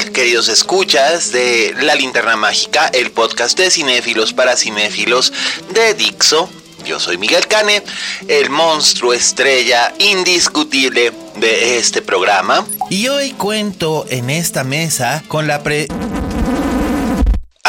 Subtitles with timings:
[0.00, 5.32] Queridos escuchas de La Linterna Mágica, el podcast de cinéfilos para cinéfilos
[5.74, 6.48] de Dixo?
[6.86, 7.82] Yo soy Miguel Cane,
[8.26, 12.66] el monstruo estrella indiscutible de este programa.
[12.88, 15.88] Y hoy cuento en esta mesa con la pre...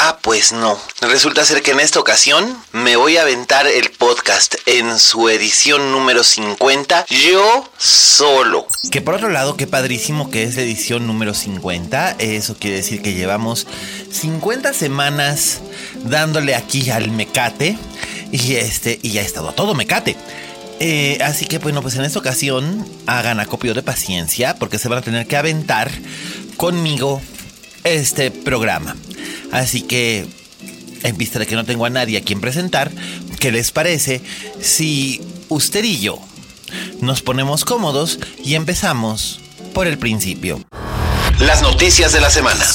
[0.06, 0.78] Ah, pues no.
[1.00, 5.94] Resulta ser que en esta ocasión me voy a aventar el podcast en su edición
[5.94, 8.68] número 50, yo solo.
[8.92, 12.18] Que por otro lado, qué padrísimo que es la edición número 50.
[12.20, 13.66] Eso quiere decir que llevamos
[14.12, 15.62] 50 semanas
[16.04, 17.78] dándole aquí al mecate.
[18.30, 20.18] Y este, y ya ha estado todo mecate.
[20.82, 24.98] Eh, así que bueno, pues en esta ocasión hagan acopio de paciencia porque se van
[24.98, 25.90] a tener que aventar
[26.58, 27.22] conmigo
[27.84, 28.96] este programa.
[29.52, 30.28] Así que,
[31.04, 32.92] en vista de que no tengo a nadie a quien presentar,
[33.40, 34.22] ¿qué les parece
[34.62, 36.20] si usted y yo
[37.02, 39.40] nos ponemos cómodos y empezamos
[39.74, 40.64] por el principio?
[41.40, 42.66] Las noticias de la semana.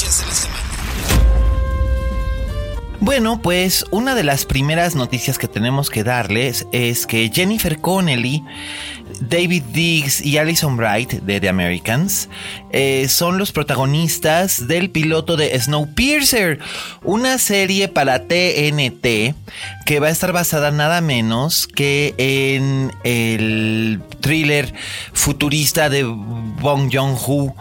[3.08, 8.44] Bueno, pues una de las primeras noticias que tenemos que darles es que Jennifer Connelly,
[9.22, 12.28] David Diggs y Alison Bright de The Americans
[12.70, 16.58] eh, son los protagonistas del piloto de Snowpiercer,
[17.02, 19.34] una serie para TNT
[19.86, 24.74] que va a estar basada nada menos que en el thriller
[25.14, 27.54] futurista de Bong Joon-ho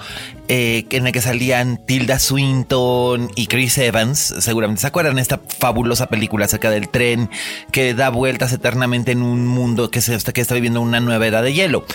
[0.49, 4.33] eh, en el que salían Tilda Swinton y Chris Evans.
[4.39, 7.29] Seguramente se acuerdan esta fabulosa película acerca del tren
[7.71, 11.53] que da vueltas eternamente en un mundo que, se, está viviendo una nueva edad de
[11.53, 11.85] hielo.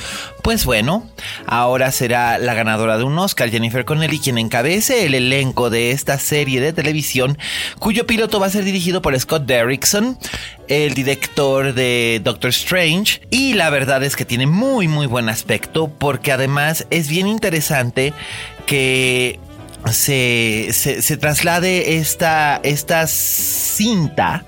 [0.42, 1.08] Pues bueno,
[1.46, 6.19] ahora será la ganadora de un Oscar, Jennifer Connelly, quien encabece el elenco de esta
[6.19, 7.38] serie de televisión,
[7.78, 10.19] cuyo piloto va a ser dirigido por Scott Derrickson,
[10.72, 13.21] el director de Doctor Strange.
[13.31, 18.15] Y la verdad es que tiene muy, muy buen aspecto, porque además es bien interesante
[18.65, 19.38] que
[19.91, 24.44] se, se, traslade esta, esta cinta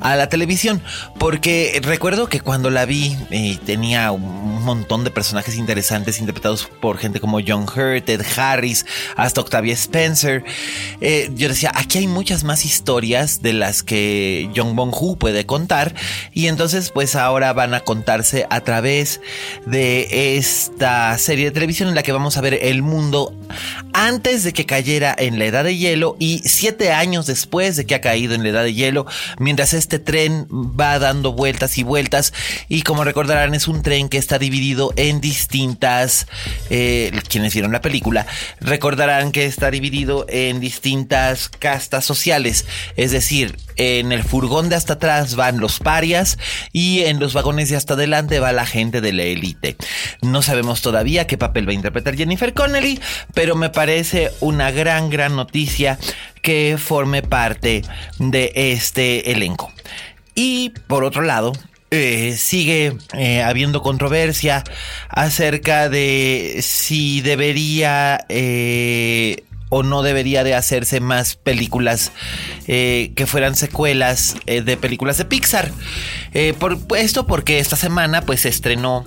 [0.00, 0.82] a la televisión.
[1.18, 6.98] Porque recuerdo que cuando la vi eh, tenía un montón de personajes interesantes interpretados por
[6.98, 8.86] gente como John Hurt, Ed Harris,
[9.16, 10.44] hasta Octavia Spencer.
[11.00, 15.44] Eh, yo decía, aquí hay muchas más historias de las que John Bong Hu puede
[15.46, 15.94] contar.
[16.32, 19.20] Y entonces pues ahora van a contarse a través
[19.66, 23.34] de esta serie de televisión en la que vamos a ver el mundo
[23.92, 27.96] antes de que cayera en la edad de hielo y siete años después de que
[27.96, 29.04] ha caído en la edad de hielo,
[29.40, 32.32] mientras este tren va dando vueltas y vueltas.
[32.68, 36.28] Y como recordarán, es un tren que está dividido en distintas,
[36.70, 38.28] eh, quienes vieron la película,
[38.60, 42.64] recordarán que está dividido en distintas castas sociales.
[42.94, 46.38] Es decir, en el furgón de hasta atrás van los parias
[46.70, 49.76] y en los vagones de hasta adelante va la gente de la élite.
[50.20, 53.00] No sabemos todavía qué papel va a interpretar Jennifer Connelly,
[53.32, 55.98] pero me parece una gran, gran noticia
[56.42, 57.82] que forme parte
[58.18, 59.72] de este elenco.
[60.34, 61.52] Y por otro lado,
[61.90, 64.62] eh, sigue eh, habiendo controversia
[65.08, 72.12] acerca de si debería eh, o no debería de hacerse más películas
[72.66, 75.72] que fueran secuelas de películas de Pixar.
[76.58, 79.04] por esto porque esta semana pues estrenó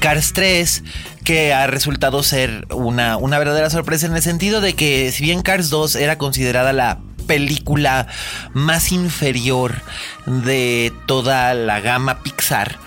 [0.00, 0.82] Cars 3,
[1.24, 5.42] que ha resultado ser una, una verdadera sorpresa en el sentido de que si bien
[5.42, 8.06] Cars 2 era considerada la película
[8.52, 9.82] más inferior
[10.26, 12.78] de toda la gama Pixar.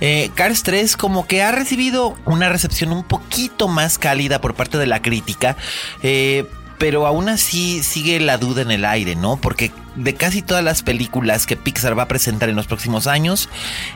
[0.00, 4.78] Eh, Cars 3 como que ha recibido una recepción un poquito más cálida por parte
[4.78, 5.56] de la crítica.
[6.02, 6.46] Eh,
[6.78, 9.36] pero aún así sigue la duda en el aire, ¿no?
[9.36, 13.48] Porque de casi todas las películas que Pixar va a presentar en los próximos años,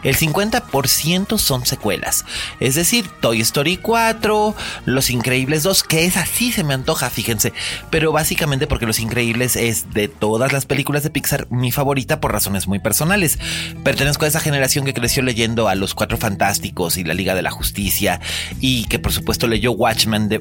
[0.02, 2.24] el 50% son secuelas.
[2.60, 4.54] Es decir, Toy Story 4,
[4.84, 7.52] Los Increíbles 2, que es así se me antoja, fíjense.
[7.90, 12.32] Pero básicamente porque Los Increíbles es de todas las películas de Pixar mi favorita por
[12.32, 13.38] razones muy personales.
[13.84, 17.42] Pertenezco a esa generación que creció leyendo a Los Cuatro Fantásticos y la Liga de
[17.42, 18.20] la Justicia
[18.60, 20.40] y que por supuesto leyó Watchmen de,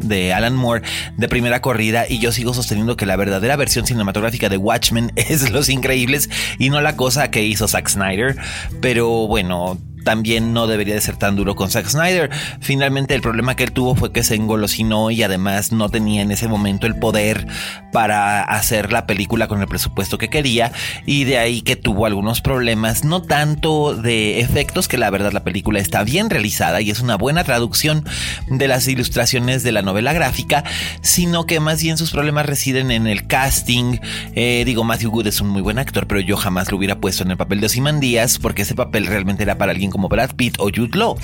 [0.00, 0.82] de Alan Moore
[1.16, 5.50] de primera corrida y yo sigo sosteniendo que la verdadera versión cinematográfica de Watchmen es
[5.50, 8.36] Los Increíbles y no la cosa que hizo Zack Snyder.
[8.80, 12.30] Pero bueno, también no debería de ser tan duro con Zack Snyder.
[12.60, 16.30] Finalmente el problema que él tuvo fue que se engolosinó y además no tenía en
[16.30, 17.46] ese momento el poder
[17.92, 20.72] para hacer la película con el presupuesto que quería
[21.06, 25.44] y de ahí que tuvo algunos problemas, no tanto de efectos, que la verdad la
[25.44, 28.04] película está bien realizada y es una buena traducción
[28.48, 30.64] de las ilustraciones de la novela gráfica,
[31.02, 33.98] sino que más bien sus problemas residen en el casting.
[34.34, 37.22] Eh, digo, Matthew Good es un muy buen actor, pero yo jamás lo hubiera puesto
[37.22, 40.56] en el papel de Ozymandias porque ese papel realmente era para alguien como Brad Pitt
[40.58, 41.16] o Jude Law.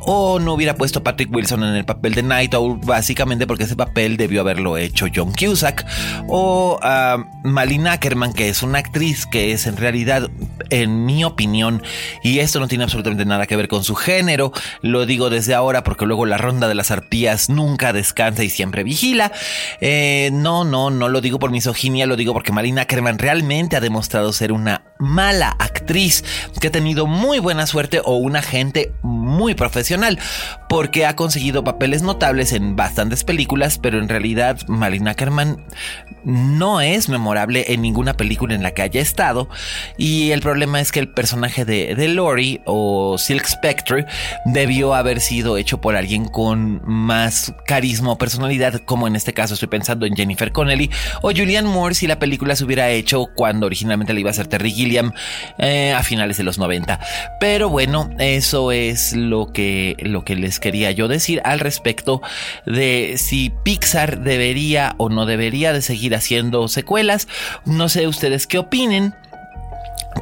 [0.00, 3.76] O no hubiera puesto Patrick Wilson en el papel de Night Owl, básicamente porque ese
[3.76, 5.84] papel debió haberlo hecho John Cusack.
[6.28, 10.30] O a Malina Ackerman, que es una actriz que es en realidad,
[10.70, 11.82] en mi opinión,
[12.22, 14.52] y esto no tiene absolutamente nada que ver con su género,
[14.82, 18.84] lo digo desde ahora porque luego la ronda de las arpías nunca descansa y siempre
[18.84, 19.32] vigila.
[19.80, 23.80] Eh, no, no, no lo digo por misoginia, lo digo porque Malina Ackerman realmente ha
[23.80, 26.24] demostrado ser una mala actriz
[26.60, 30.18] que ha tenido muy buena suerte o un agente muy profesional
[30.68, 35.64] porque ha conseguido papeles notables en bastantes películas, pero en realidad Malina Ackerman
[36.24, 39.48] no es memorable en ninguna película en la que haya estado.
[39.96, 44.06] Y el problema es que el personaje de, de Lori o Silk Spectre
[44.46, 49.54] debió haber sido hecho por alguien con más carisma o personalidad como en este caso
[49.54, 50.90] estoy pensando en Jennifer Connelly
[51.22, 54.46] o Julianne Moore si la película se hubiera hecho cuando originalmente le iba a ser
[54.46, 54.93] Terry Gilliam
[55.58, 57.00] eh, a finales de los 90
[57.40, 62.20] pero bueno eso es lo que, lo que les quería yo decir al respecto
[62.66, 67.28] de si Pixar debería o no debería de seguir haciendo secuelas.
[67.64, 69.14] No sé ustedes qué opinen.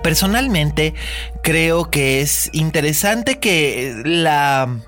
[0.02, 0.94] Personalmente
[1.42, 4.78] creo que es interesante que la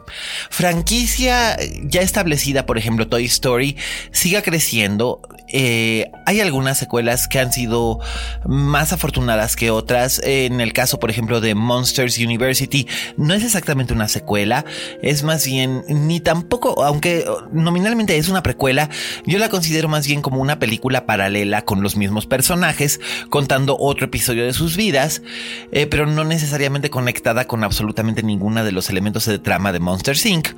[0.51, 3.77] franquicia ya establecida, por ejemplo Toy Story,
[4.13, 5.21] siga creciendo.
[5.49, 8.01] Eh, hay algunas secuelas que han sido
[8.47, 10.21] más afortunadas que otras.
[10.25, 12.87] En el caso, por ejemplo, de Monsters University,
[13.17, 14.65] no es exactamente una secuela,
[15.03, 18.89] es más bien, ni tampoco, aunque nominalmente es una precuela,
[19.27, 24.07] yo la considero más bien como una película paralela con los mismos personajes, contando otro
[24.07, 25.23] episodio de sus vidas,
[25.73, 26.44] eh, pero no necesariamente
[26.91, 30.49] conectada con absolutamente ninguna de los elementos de trama de Monsters Inc.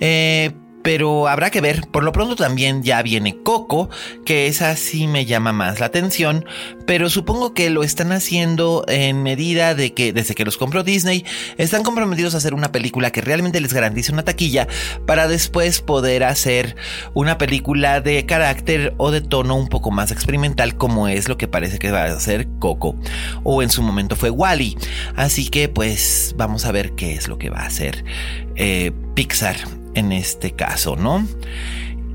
[0.00, 1.86] Eh, pero habrá que ver.
[1.90, 3.90] Por lo pronto también ya viene Coco,
[4.24, 6.44] que esa sí me llama más la atención,
[6.86, 11.24] pero supongo que lo están haciendo en medida de que desde que los compró Disney,
[11.58, 14.68] están comprometidos a hacer una película que realmente les garantice una taquilla
[15.06, 16.76] para después poder hacer
[17.14, 21.48] una película de carácter o de tono un poco más experimental como es lo que
[21.48, 22.96] parece que va a ser Coco
[23.42, 24.76] o en su momento fue Wally.
[25.16, 28.04] Así que pues vamos a ver qué es lo que va a hacer
[28.56, 31.26] eh, Pixar en este caso, ¿no?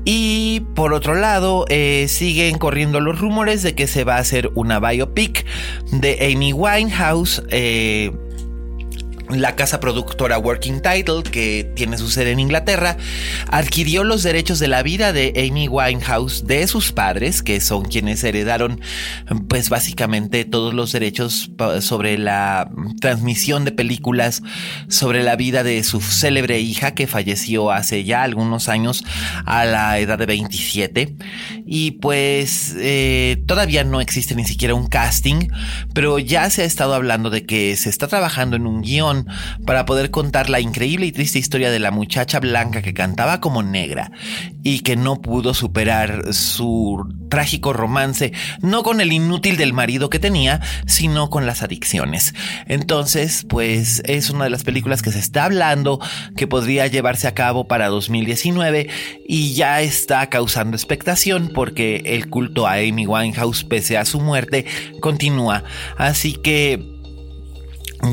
[0.08, 4.52] Y por otro lado, eh, siguen corriendo los rumores de que se va a hacer
[4.54, 5.44] una biopic
[5.90, 7.42] de Amy Winehouse.
[7.50, 8.12] Eh,
[9.30, 12.96] la casa productora Working Title, que tiene su sede en Inglaterra,
[13.50, 18.22] adquirió los derechos de la vida de Amy Winehouse de sus padres, que son quienes
[18.24, 18.80] heredaron,
[19.48, 24.42] pues básicamente todos los derechos sobre la transmisión de películas,
[24.88, 29.04] sobre la vida de su célebre hija que falleció hace ya algunos años
[29.44, 31.16] a la edad de 27.
[31.66, 35.48] Y pues eh, todavía no existe ni siquiera un casting,
[35.94, 39.15] pero ya se ha estado hablando de que se está trabajando en un guion
[39.64, 43.62] para poder contar la increíble y triste historia de la muchacha blanca que cantaba como
[43.62, 44.10] negra
[44.62, 50.18] y que no pudo superar su trágico romance, no con el inútil del marido que
[50.18, 52.34] tenía, sino con las adicciones.
[52.66, 56.00] Entonces, pues es una de las películas que se está hablando
[56.36, 58.88] que podría llevarse a cabo para 2019
[59.28, 64.66] y ya está causando expectación porque el culto a Amy Winehouse pese a su muerte
[65.00, 65.64] continúa.
[65.96, 66.95] Así que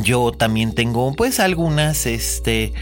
[0.01, 2.73] yo también tengo pues algunas, este,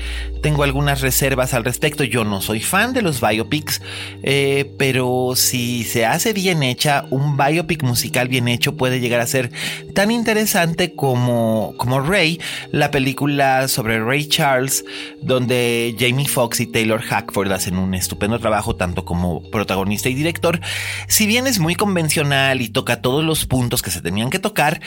[0.42, 2.04] tengo algunas reservas al respecto.
[2.04, 3.82] Yo no soy fan de los biopics,
[4.24, 9.28] eh, pero si se hace bien hecha, un biopic musical bien hecho puede llegar a
[9.28, 9.52] ser
[9.94, 12.40] tan interesante como, como Ray,
[12.72, 14.86] la película sobre Ray Charles,
[15.22, 20.60] donde Jamie Foxx y Taylor Hackford hacen un estupendo trabajo tanto como protagonista y director.
[21.08, 24.82] Si bien es muy convencional y toca todos los puntos que se tenían que tocar,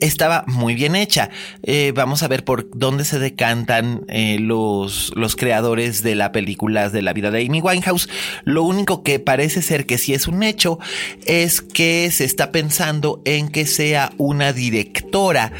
[0.00, 1.30] estaba muy bien hecha.
[1.62, 6.88] Eh, vamos a ver por dónde se decantan eh, los, los creadores de la película
[6.88, 8.08] de la vida de Amy Winehouse.
[8.44, 10.78] Lo único que parece ser que sí es un hecho
[11.26, 15.52] es que se está pensando en que sea una directora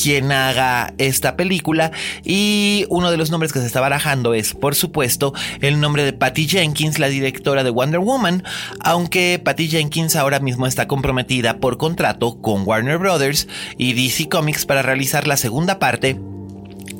[0.00, 1.90] quien haga esta película
[2.24, 6.12] y uno de los nombres que se está barajando es por supuesto el nombre de
[6.12, 8.44] Patty Jenkins, la directora de Wonder Woman,
[8.80, 14.64] aunque Patty Jenkins ahora mismo está comprometida por contrato con Warner Brothers y DC Comics
[14.64, 15.47] para realizar la segunda
[15.78, 16.18] parte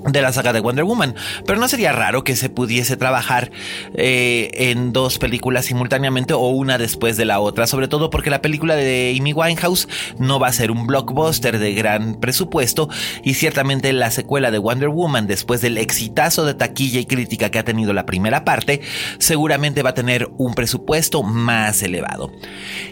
[0.04, 1.14] de la saga de Wonder Woman,
[1.46, 3.50] pero no sería raro que se pudiese trabajar
[3.94, 8.42] eh, en dos películas simultáneamente o una después de la otra, sobre todo porque la
[8.42, 9.88] película de Amy Winehouse
[10.18, 12.88] no va a ser un blockbuster de gran presupuesto
[13.22, 17.58] y ciertamente la secuela de Wonder Woman después del exitazo de taquilla y crítica que
[17.58, 18.80] ha tenido la primera parte,
[19.18, 22.30] seguramente va a tener un presupuesto más elevado.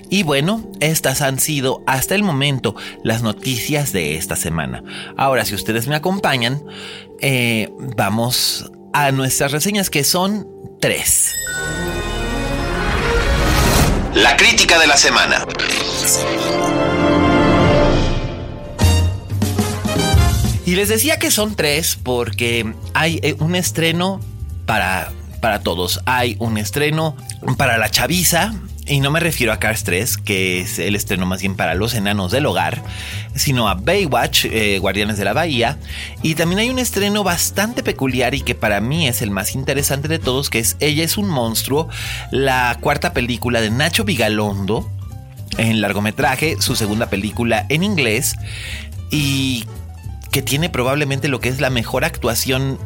[0.08, 4.82] Y bueno, estas han sido hasta el momento las noticias de esta semana.
[5.16, 6.62] Ahora, si ustedes me acompañan,
[7.20, 10.48] eh, vamos a nuestras reseñas que son
[10.80, 11.32] tres.
[14.14, 15.46] La crítica de la semana.
[20.64, 24.20] Y les decía que son tres porque hay eh, un estreno
[24.66, 26.00] para, para todos.
[26.06, 27.16] Hay un estreno
[27.56, 28.54] para la chaviza,
[28.88, 31.94] y no me refiero a Cars 3, que es el estreno más bien para los
[31.94, 32.82] enanos del hogar,
[33.34, 35.78] sino a Baywatch, eh, Guardianes de la Bahía.
[36.22, 40.06] Y también hay un estreno bastante peculiar y que para mí es el más interesante
[40.06, 41.88] de todos, que es Ella es un monstruo,
[42.30, 44.88] la cuarta película de Nacho Vigalondo
[45.58, 48.36] en largometraje, su segunda película en inglés,
[49.10, 49.64] y
[50.30, 52.78] que tiene probablemente lo que es la mejor actuación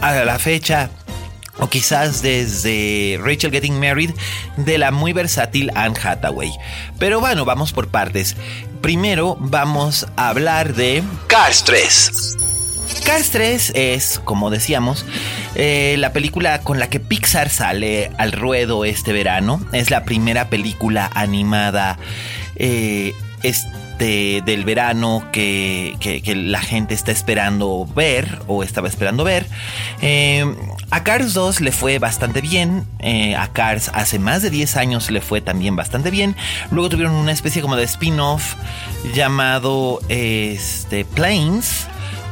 [0.00, 0.90] a la fecha
[1.58, 4.10] o quizás desde Rachel Getting Married
[4.56, 6.50] de la muy versátil Anne Hathaway.
[6.98, 8.36] Pero bueno, vamos por partes.
[8.80, 12.36] Primero vamos a hablar de Cars 3.
[13.04, 15.06] Cars 3 es, como decíamos,
[15.54, 19.64] eh, la película con la que Pixar sale al ruedo este verano.
[19.72, 21.98] Es la primera película animada
[22.56, 23.14] eh,
[24.02, 25.96] del verano que,
[26.34, 29.46] la gente está esperando ver o estaba esperando ver.
[30.00, 30.44] Eh,
[30.90, 32.84] a Cars 2 le fue bastante bien.
[32.98, 36.36] Eh, a Cars hace más de 10 años le fue también bastante bien.
[36.70, 38.56] Luego tuvieron una especie como de spin-off
[39.14, 41.86] llamado este, Planes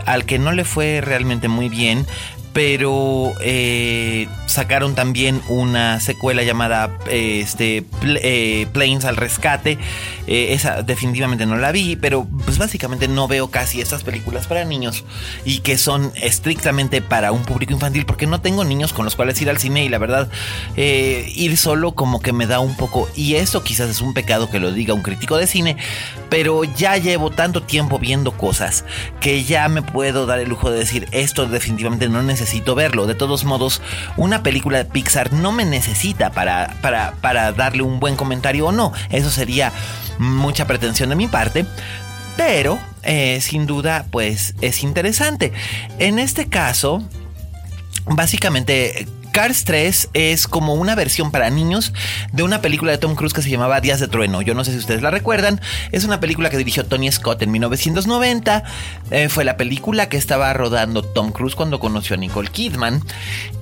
[0.06, 2.06] al que no le fue realmente muy bien,
[2.52, 9.78] pero eh, sacaron también una secuela llamada este, eh, Planes al Rescate.
[10.26, 14.64] Eh, esa definitivamente no la vi, pero pues básicamente no veo casi estas películas para
[14.64, 15.04] niños
[15.44, 19.40] y que son estrictamente para un público infantil porque no tengo niños con los cuales
[19.42, 20.28] ir al cine y la verdad
[20.76, 24.60] ir solo como que me da un poco y esto quizás es un pecado que
[24.60, 25.76] lo diga un crítico de cine,
[26.28, 28.84] pero ya llevo tanto tiempo viendo cosas
[29.20, 33.06] que ya me puedo dar el lujo de decir esto definitivamente no necesito necesito verlo.
[33.06, 33.82] De todos modos,
[34.16, 38.72] una película de Pixar no me necesita para, para, para darle un buen comentario o
[38.72, 38.92] no.
[39.10, 39.72] Eso sería
[40.18, 41.66] mucha pretensión de mi parte.
[42.36, 45.52] Pero, eh, sin duda, pues es interesante.
[45.98, 47.02] En este caso,
[48.06, 51.92] básicamente Cars 3 es como una versión para niños
[52.32, 54.42] de una película de Tom Cruise que se llamaba Días de Trueno.
[54.42, 55.60] Yo no sé si ustedes la recuerdan.
[55.92, 58.64] Es una película que dirigió Tony Scott en 1990.
[59.10, 63.02] Eh, fue la película que estaba rodando Tom Cruise cuando conoció a Nicole Kidman.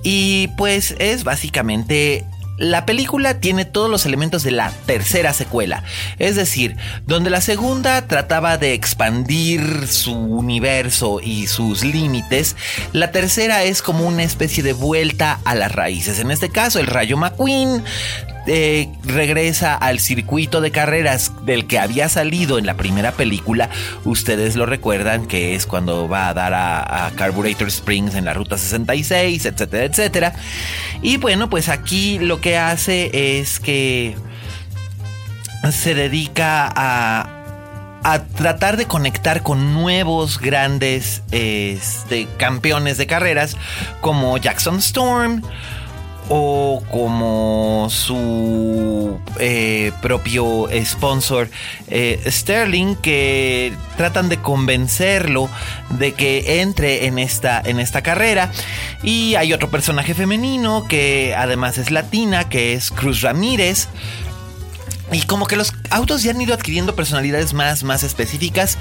[0.02, 2.24] Y pues es básicamente
[2.58, 5.84] la película tiene todos los elementos de la tercera secuela,
[6.18, 12.56] es decir, donde la segunda trataba de expandir su universo y sus límites,
[12.92, 16.18] la tercera es como una especie de vuelta a las raíces.
[16.18, 17.82] En este caso, el Rayo McQueen
[18.48, 23.70] eh, regresa al circuito de carreras del que había salido en la primera película.
[24.04, 28.58] Ustedes lo recuerdan que es cuando va a dar a, Carburetor Springs en la ruta
[28.58, 30.32] 66, etcétera, etcétera.
[31.02, 34.16] Y bueno, pues aquí lo que hace es que
[35.70, 37.38] se dedica a
[38.02, 43.56] a tratar de conectar con nuevos grandes este, campeones de carreras
[44.00, 45.42] como Jackson Storm,
[46.28, 51.48] o como su eh, propio sponsor
[51.88, 55.48] eh, Sterling que tratan de convencerlo
[55.90, 58.50] de que entre en esta, en esta carrera
[59.02, 63.88] y hay otro personaje femenino que además es latina que es Cruz Ramírez
[65.10, 68.76] y como que los autos ya han ido adquiriendo personalidades más, más específicas.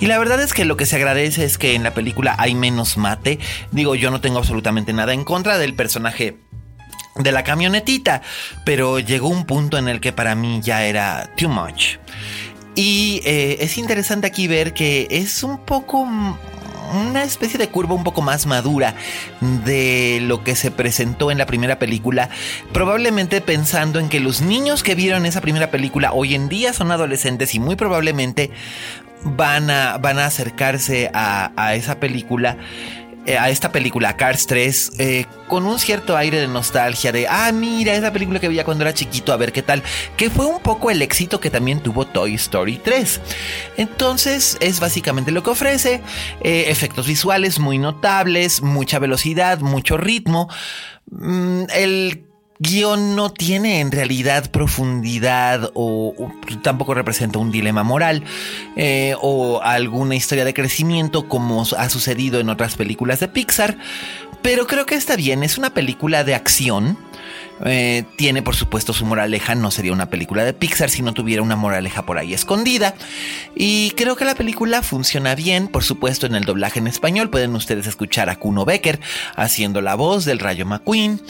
[0.00, 2.54] Y la verdad es que lo que se agradece es que en la película hay
[2.54, 3.40] menos mate.
[3.72, 6.36] Digo, yo no tengo absolutamente nada en contra del personaje
[7.16, 8.22] de la camionetita.
[8.64, 11.96] Pero llegó un punto en el que para mí ya era too much.
[12.74, 16.06] Y eh, es interesante aquí ver que es un poco
[16.92, 18.94] una especie de curva un poco más madura
[19.40, 22.28] de lo que se presentó en la primera película,
[22.72, 26.90] probablemente pensando en que los niños que vieron esa primera película hoy en día son
[26.92, 28.50] adolescentes y muy probablemente
[29.24, 32.58] van a, van a acercarse a, a esa película
[33.24, 37.52] eh, a esta película, Cars 3, eh, con un cierto aire de nostalgia de, ah,
[37.52, 39.82] mira, esa película que veía cuando era chiquito, a ver qué tal,
[40.16, 43.20] que fue un poco el éxito que también tuvo Toy Story 3.
[43.76, 46.02] Entonces, es básicamente lo que ofrece,
[46.40, 50.48] eh, efectos visuales muy notables, mucha velocidad, mucho ritmo.
[51.10, 52.31] Mm, el
[52.62, 56.14] guion no tiene en realidad profundidad o,
[56.62, 58.22] tampoco representa un dilema moral
[58.76, 63.76] eh, o alguna historia de crecimiento como ha sucedido en otras películas de Pixar,
[64.42, 66.96] pero creo que está bien, es una película de acción
[67.64, 71.42] eh, tiene por supuesto su moraleja, no sería una película de Pixar si no tuviera
[71.42, 72.94] una moraleja por ahí escondida.
[73.54, 77.54] Y creo que la película funciona bien, por supuesto en el doblaje en español pueden
[77.54, 79.00] ustedes escuchar a Kuno Becker
[79.36, 81.20] haciendo la voz del Rayo McQueen,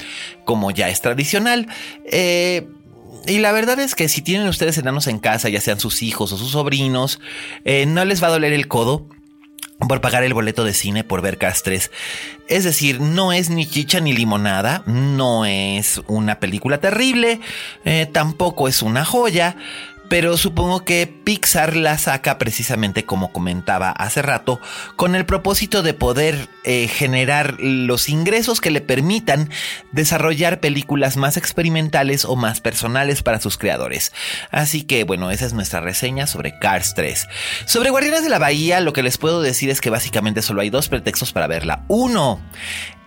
[0.45, 1.69] como ya es tradicional.
[2.05, 2.67] Eh,
[3.27, 6.33] y la verdad es que si tienen ustedes enanos en casa, ya sean sus hijos
[6.33, 7.21] o sus sobrinos,
[7.65, 9.07] eh, no les va a doler el codo
[9.89, 11.91] por pagar el boleto de cine por ver 3.
[12.49, 17.41] Es decir, no es ni chicha ni limonada, no es una película terrible,
[17.85, 19.57] eh, tampoco es una joya,
[20.13, 24.61] pero supongo que Pixar la saca precisamente como comentaba hace rato,
[24.95, 29.49] con el propósito de poder eh, generar los ingresos que le permitan
[29.91, 34.13] desarrollar películas más experimentales o más personales para sus creadores.
[34.51, 37.27] Así que bueno, esa es nuestra reseña sobre Cars 3.
[37.65, 40.69] Sobre Guardianes de la Bahía, lo que les puedo decir es que básicamente solo hay
[40.69, 41.87] dos pretextos para verla.
[41.89, 42.39] Uno,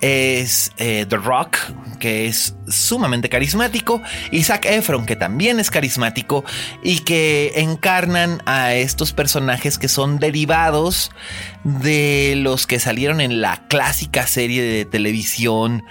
[0.02, 1.58] es eh, The Rock,
[2.00, 6.44] que es sumamente carismático, y Zac Efron, que también es carismático,
[6.84, 11.12] y que encarnan a estos personajes que son derivados
[11.64, 15.84] de los que salieron en la clásica serie de televisión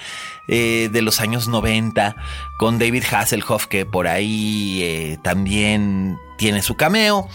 [0.47, 2.17] eh, de los años 90,
[2.59, 7.29] con David Hasselhoff, que por ahí eh, también tiene su cameo.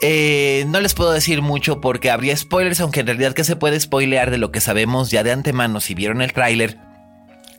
[0.00, 3.78] Eh, no les puedo decir mucho porque habría spoilers, aunque en realidad que se puede
[3.80, 6.78] spoilear de lo que sabemos ya de antemano si vieron el tráiler.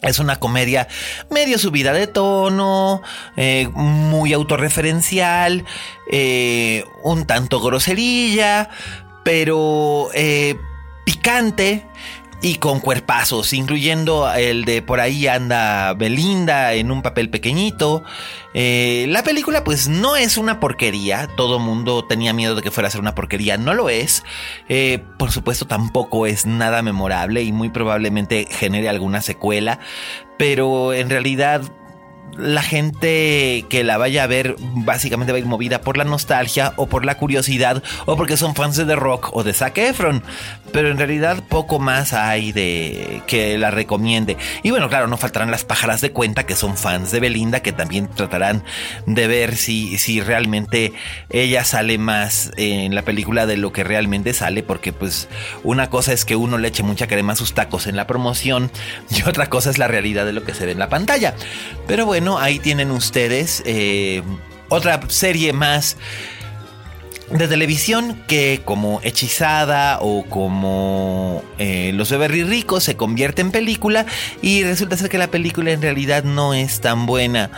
[0.01, 0.87] Es una comedia
[1.31, 3.01] medio subida de tono,
[3.37, 5.65] eh, muy autorreferencial,
[6.11, 8.69] eh, un tanto groserilla,
[9.23, 10.09] pero
[11.05, 11.85] picante
[12.41, 18.03] y con cuerpazos, incluyendo el de por ahí anda Belinda en un papel pequeñito.
[18.53, 22.87] Eh, la película pues no es una porquería, todo mundo tenía miedo de que fuera
[22.87, 24.23] a ser una porquería, no lo es.
[24.69, 29.79] Eh, por supuesto tampoco es nada memorable y muy probablemente genere alguna secuela,
[30.37, 31.61] pero en realidad
[32.37, 36.73] la gente que la vaya a ver básicamente va a ir movida por la nostalgia
[36.75, 40.23] o por la curiosidad o porque son fans de The Rock o de Zac Efron.
[40.75, 44.35] Pero en realidad poco más hay de que la recomiende.
[44.61, 47.71] Y bueno, claro, no faltarán las pájaras de cuenta que son fans de Belinda que
[47.71, 48.61] también tratarán
[49.05, 50.91] de ver si, si realmente
[51.29, 54.63] ella sale más en la película de lo que realmente sale.
[54.63, 55.29] Porque pues
[55.63, 58.69] una cosa es que uno le eche mucha crema a sus tacos en la promoción
[59.09, 61.35] y otra cosa es la realidad de lo que se ve en la pantalla.
[61.87, 64.23] Pero bueno ahí tienen ustedes eh,
[64.67, 65.95] otra serie más
[67.29, 74.05] de televisión que como hechizada o como eh, los Beverly Ricos se convierte en película
[74.41, 77.49] y resulta ser que la película en realidad no es tan buena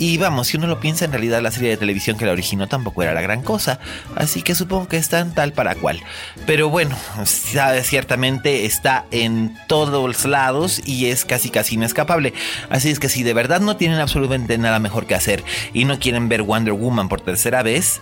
[0.00, 2.66] y vamos, si uno lo piensa, en realidad la serie de televisión que la originó
[2.66, 3.80] tampoco era la gran cosa.
[4.16, 6.00] Así que supongo que están tal para cual.
[6.46, 6.96] Pero bueno,
[7.26, 12.32] ciertamente está en todos lados y es casi casi inescapable.
[12.70, 15.44] Así es que si de verdad no tienen absolutamente nada mejor que hacer
[15.74, 18.00] y no quieren ver Wonder Woman por tercera vez,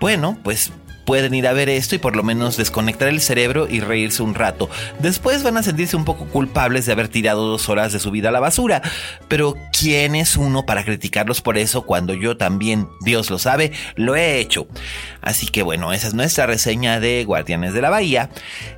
[0.00, 0.72] bueno, pues
[1.04, 4.34] pueden ir a ver esto y por lo menos desconectar el cerebro y reírse un
[4.34, 4.68] rato.
[4.98, 8.30] Después van a sentirse un poco culpables de haber tirado dos horas de su vida
[8.30, 8.82] a la basura.
[9.28, 14.16] Pero ¿quién es uno para criticarlos por eso cuando yo también, Dios lo sabe, lo
[14.16, 14.66] he hecho?
[15.20, 18.30] Así que bueno, esa es nuestra reseña de Guardianes de la Bahía.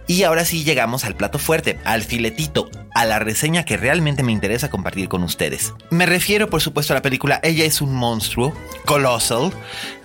[0.06, 2.70] Y ahora sí llegamos al plato fuerte, al filetito.
[2.94, 5.74] a la reseña que realmente me interesa compartir con ustedes.
[5.90, 8.54] Me refiero, por supuesto, a la película Ella es un monstruo,
[8.86, 9.52] Colossal,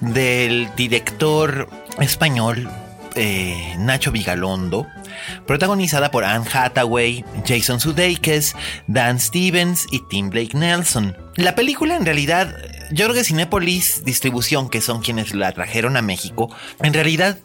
[0.02, 1.70] del director
[2.02, 2.70] español
[3.16, 4.88] eh, Nacho Vigalondo,
[5.46, 8.56] protagonizada por Anne Hathaway, Jason Sudeikis,
[8.88, 11.16] Dan Stevens y Tim Blake Nelson.
[11.36, 12.56] La película en realidad,
[12.92, 17.38] yo creo que Cinepolis Distribución, que son quienes la trajeron a México, en realidad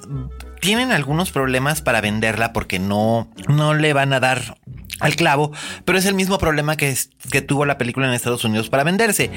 [0.60, 4.58] tienen algunos problemas para venderla porque no, no le van a dar
[5.00, 5.52] al clavo,
[5.84, 6.96] pero es el mismo problema que,
[7.30, 9.30] que tuvo la película en Estados Unidos para venderse.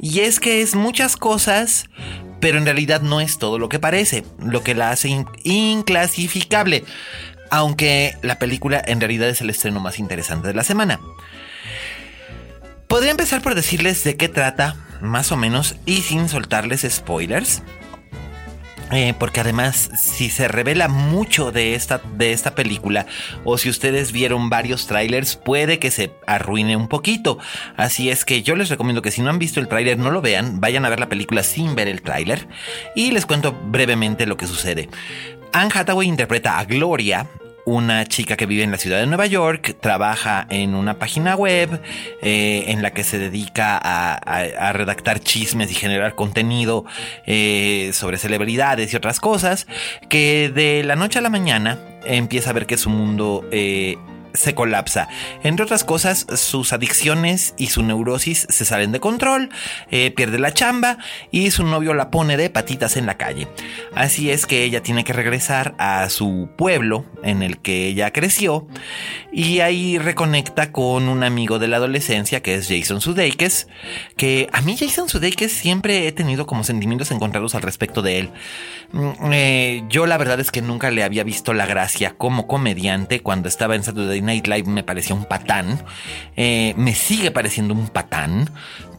[0.00, 1.86] Y es que es muchas cosas,
[2.40, 6.84] pero en realidad no es todo lo que parece, lo que la hace inclasificable,
[7.50, 11.00] aunque la película en realidad es el estreno más interesante de la semana.
[12.88, 17.62] Podría empezar por decirles de qué trata, más o menos, y sin soltarles spoilers.
[18.92, 23.06] Eh, porque además, si se revela mucho de esta, de esta película,
[23.44, 27.38] o si ustedes vieron varios trailers, puede que se arruine un poquito.
[27.76, 30.20] Así es que yo les recomiendo que si no han visto el tráiler, no lo
[30.20, 32.46] vean, vayan a ver la película sin ver el tráiler.
[32.94, 34.88] Y les cuento brevemente lo que sucede.
[35.52, 37.26] Anne Hathaway interpreta a Gloria,
[37.66, 41.80] una chica que vive en la ciudad de Nueva York, trabaja en una página web
[42.22, 46.84] eh, en la que se dedica a, redactar chismes y generar contenido
[47.26, 49.66] eh, sobre celebridades y otras cosas,
[50.08, 53.96] que de la noche a la mañana empieza a ver que su mundo eh,
[54.34, 55.08] se colapsa.
[55.42, 59.48] Entre otras cosas, sus adicciones y su neurosis se salen de control,
[59.90, 60.98] eh, pierde la chamba
[61.30, 63.48] y su novio la pone de patitas en la calle.
[63.94, 68.66] Así es que ella tiene que regresar a su pueblo en el que ella creció
[69.32, 73.68] y ahí reconecta con un amigo de la adolescencia que es Jason Sudeikis,
[74.16, 78.30] que a mí Jason Sudeikis siempre he tenido como sentimientos encontrados al respecto de él.
[78.92, 83.20] Mm, eh, yo la verdad es que nunca le había visto la gracia como comediante
[83.20, 85.82] cuando estaba en Saturday Night Live me parecía un patán,
[86.36, 88.50] eh, me sigue pareciendo un patán,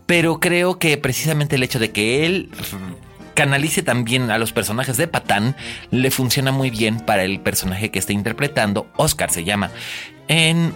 [0.06, 2.50] pero creo que precisamente el hecho de que él
[3.34, 5.56] canalice también a los personajes de patán
[5.92, 9.72] le funciona muy bien para el personaje que está interpretando, Oscar se llama,
[10.28, 10.74] en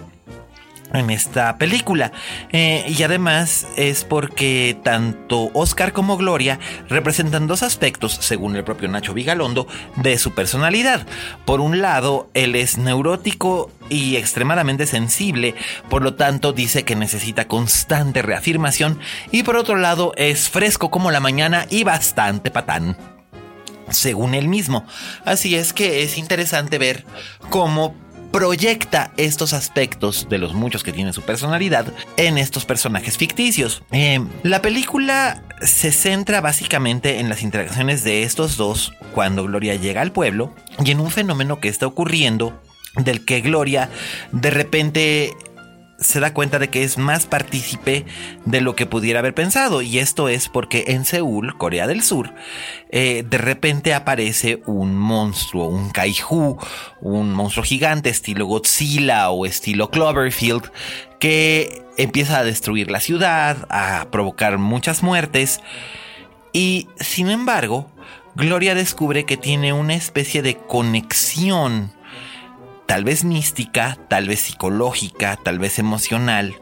[0.92, 2.12] en esta película.
[2.52, 8.88] Eh, y además es porque tanto Oscar como Gloria representan dos aspectos, según el propio
[8.88, 11.06] Nacho Vigalondo, de su personalidad.
[11.44, 15.54] Por un lado, él es neurótico y extremadamente sensible,
[15.88, 18.98] por lo tanto dice que necesita constante reafirmación,
[19.32, 22.96] y por otro lado es fresco como la mañana y bastante patán
[23.90, 24.86] según él mismo.
[25.24, 27.04] Así es que es interesante ver
[27.50, 27.94] cómo
[28.30, 33.82] proyecta estos aspectos de los muchos que tiene su personalidad en estos personajes ficticios.
[33.90, 40.02] Eh, la película se centra básicamente en las interacciones de estos dos cuando Gloria llega
[40.02, 42.60] al pueblo y en un fenómeno que está ocurriendo
[42.96, 43.88] del que Gloria
[44.32, 45.36] de repente
[46.00, 48.06] se da cuenta de que es más partícipe
[48.46, 49.82] de lo que pudiera haber pensado.
[49.82, 52.32] Y esto es porque en Seúl, Corea del Sur,
[52.90, 56.58] eh, de repente aparece un monstruo, un kaiju,
[57.02, 60.72] un monstruo gigante estilo Godzilla o estilo Cloverfield,
[61.18, 65.60] que empieza a destruir la ciudad, a provocar muchas muertes.
[66.52, 67.90] Y sin embargo,
[68.34, 71.92] Gloria descubre que tiene una especie de conexión
[72.90, 76.56] tal vez mística, tal vez psicológica, tal vez emocional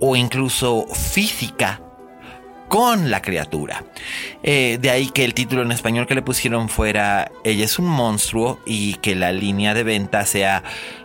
[0.00, 1.82] o incluso física
[2.68, 3.84] con la criatura.
[4.42, 7.84] Eh, de ahí que el título en español que le pusieron fuera Ella es un
[7.84, 10.62] monstruo y que la línea de venta sea,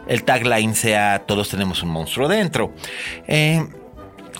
[0.07, 2.73] el tagline sea Todos tenemos un monstruo dentro.
[3.27, 3.67] Eh,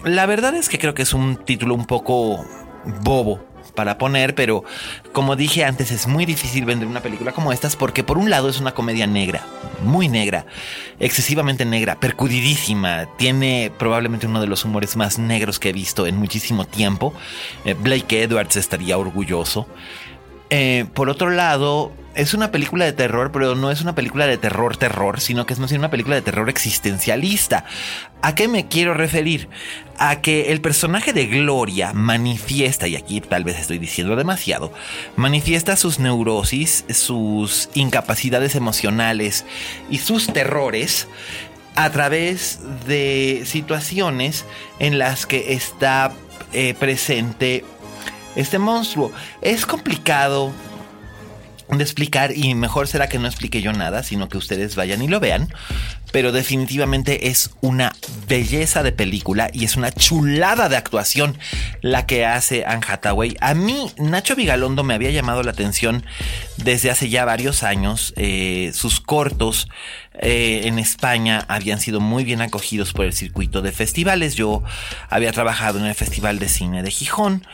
[0.05, 2.45] la verdad es que creo que es un título un poco
[3.01, 4.63] bobo para poner, pero
[5.12, 8.49] como dije antes, es muy difícil vender una película como estas porque por un lado
[8.49, 9.45] es una comedia negra,
[9.83, 10.45] muy negra,
[10.99, 16.17] excesivamente negra, percudidísima, tiene probablemente uno de los humores más negros que he visto en
[16.17, 17.13] muchísimo tiempo.
[17.65, 19.67] Eh, Blake Edwards estaría orgulloso.
[20.49, 24.38] Eh, por otro lado, es una película de terror, pero no es una película de
[24.38, 27.65] terror terror, sino que es más bien una película de terror existencialista.
[28.21, 29.49] ¿A qué me quiero referir?
[29.97, 34.71] A que el personaje de Gloria manifiesta, y aquí tal vez estoy diciendo demasiado,
[35.15, 39.45] manifiesta sus neurosis, sus incapacidades emocionales
[39.89, 41.08] y sus terrores
[41.76, 44.45] a través de situaciones
[44.80, 46.13] en las que está
[46.52, 47.65] eh, presente
[48.36, 49.12] este monstruo.
[49.41, 50.52] Es complicado
[51.69, 55.08] de explicar y mejor será que no explique yo nada, sino que ustedes vayan y
[55.08, 55.54] lo vean.
[56.12, 57.91] pero definitivamente es una
[58.28, 61.36] belleza de película y es una chulada de actuación
[61.82, 63.36] la que hace Anne Hathaway.
[63.41, 66.06] A mí, Nacho Vigalondo me había llamado la atención
[66.58, 68.13] desde hace ya varios años.
[68.15, 69.67] Eh, sus cortos
[70.15, 74.36] eh, en España habían sido muy bien acogidos por el circuito de festivales.
[74.36, 74.63] Yo
[75.10, 77.45] había trabajado en el Festival de Cine de Gijón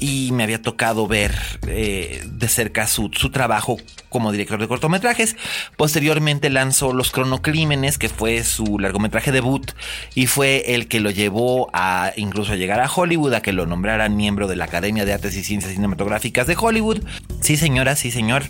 [0.00, 1.34] y me había tocado ver
[1.66, 3.76] eh, de cerca su, trabajo
[4.08, 5.36] como director de cortometrajes.
[5.76, 9.72] Posteriormente lanzó Los Cronocrímenes, que fue su largometraje debut
[10.14, 13.66] y fue el que lo llevó a incluso a llegar a Hollywood, a que lo
[13.66, 17.02] nombraran miembro de la Academia de Artes y Ciencias Cinematográficas de Hollywood.
[17.40, 18.44] Sí, señora, sí, señor.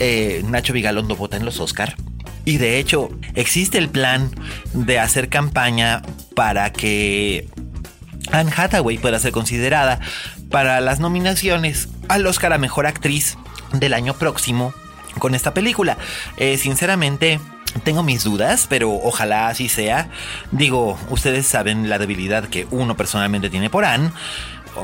[0.00, 1.94] Eh, Nacho Vigalondo vota en los Oscar.
[2.44, 4.30] Y de hecho, existe el plan
[4.72, 6.02] de hacer campaña
[6.34, 7.48] para que
[8.30, 10.00] Anne Hathaway pueda ser considerada
[10.50, 13.36] para las nominaciones al Oscar a Mejor Actriz
[13.72, 14.74] del año próximo
[15.18, 15.98] con esta película.
[16.36, 17.40] Eh, sinceramente,
[17.84, 20.08] tengo mis dudas, pero ojalá así sea.
[20.50, 24.10] Digo, ustedes saben la debilidad que uno personalmente tiene por Anne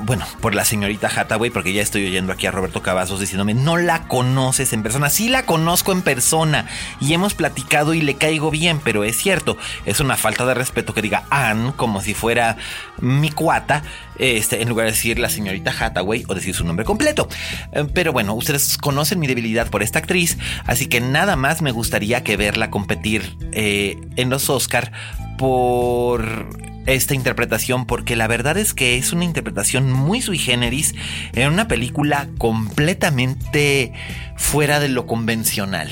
[0.05, 3.77] bueno, por la señorita Hathaway, porque ya estoy oyendo aquí a Roberto Cavazos diciéndome, no
[3.77, 5.11] la conoces en persona.
[5.11, 6.67] Sí la conozco en persona
[7.01, 10.95] y hemos platicado y le caigo bien, pero es cierto, es una falta de respeto
[10.95, 12.57] que diga Anne como si fuera
[13.01, 13.83] mi cuata,
[14.19, 17.29] este, en lugar de decir la señorita Hathaway o decir su nombre completo.
[17.73, 21.73] Eh, pero bueno, ustedes conocen mi debilidad por esta actriz, así que nada más me
[21.73, 24.93] gustaría que verla competir eh, en los Oscar
[25.39, 26.49] por
[26.89, 30.95] esta interpretación porque la verdad es que es una interpretación muy sui generis
[31.35, 33.93] en una película completamente
[34.37, 35.91] fuera de lo convencional.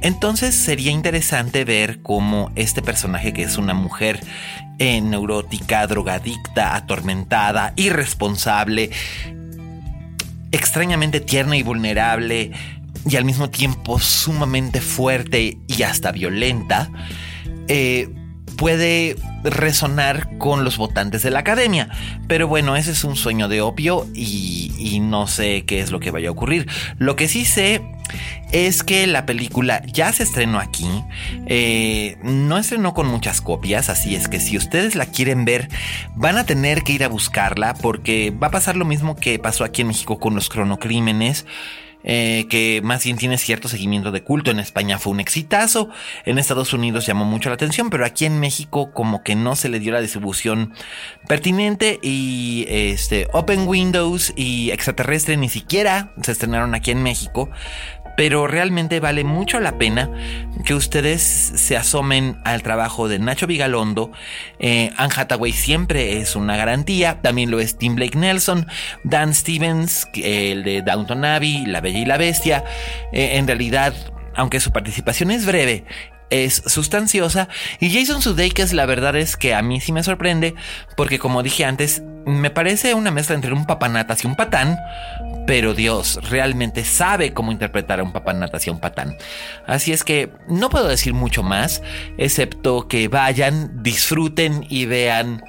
[0.00, 4.20] Entonces sería interesante ver cómo este personaje que es una mujer
[4.78, 8.90] neurótica, drogadicta, atormentada, irresponsable,
[10.50, 12.50] extrañamente tierna y vulnerable
[13.08, 16.90] y al mismo tiempo sumamente fuerte y hasta violenta,
[17.68, 18.08] eh,
[18.62, 21.88] puede resonar con los votantes de la academia.
[22.28, 26.12] Pero bueno, ese es un sueño de opio y, no sé qué es lo que
[26.12, 26.68] vaya a ocurrir.
[26.96, 27.82] Lo que sí sé
[28.52, 30.86] es que la película ya se estrenó aquí,
[31.46, 35.68] eh, no estrenó con muchas copias, así es que si ustedes la quieren ver,
[36.14, 39.64] van a tener que ir a buscarla porque va a pasar lo mismo que pasó
[39.64, 41.46] aquí en México con los cronocrímenes.
[42.04, 44.50] Eh, que más bien tiene cierto seguimiento de culto.
[44.50, 45.88] En España fue un exitazo,
[46.24, 49.68] en Estados Unidos llamó mucho la atención, pero aquí en México como que no se
[49.68, 50.72] le dio la distribución
[51.28, 57.50] pertinente y este Open Windows y Extraterrestre ni siquiera se estrenaron aquí en México
[58.16, 60.10] pero realmente vale mucho la pena
[60.64, 64.12] que ustedes se asomen al trabajo de Nacho Vigalondo.
[64.58, 68.66] Eh, Anne Hathaway siempre es una garantía, también lo es Tim Blake Nelson,
[69.04, 72.64] Dan Stevens, el de Downton Abbey, La Bella y la Bestia.
[73.12, 73.94] Eh, en realidad,
[74.34, 75.84] aunque su participación es breve,
[76.32, 77.48] es sustanciosa.
[77.78, 80.54] Y Jason Sudeikis, la verdad es que a mí sí me sorprende,
[80.96, 84.78] porque como dije antes, me parece una mezcla entre un papanatas y un patán,
[85.46, 89.16] pero Dios realmente sabe cómo interpretar a un papanatas y a un patán.
[89.66, 91.82] Así es que no puedo decir mucho más,
[92.16, 95.44] excepto que vayan, disfruten y vean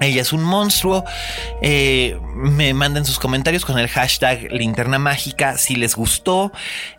[0.00, 1.04] ella es un monstruo.
[1.62, 6.52] Eh, me manden sus comentarios con el hashtag linterna mágica si les gustó.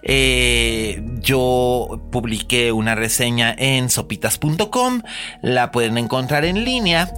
[0.03, 5.01] Eh, yo publiqué una reseña en sopitas.com.
[5.41, 7.13] La pueden encontrar en línea.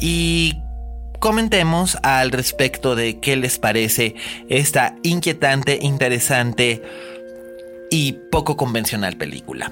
[0.00, 0.58] Y
[1.18, 4.16] comentemos al respecto de qué les parece
[4.48, 6.82] esta inquietante, interesante
[7.92, 9.70] y poco convencional película.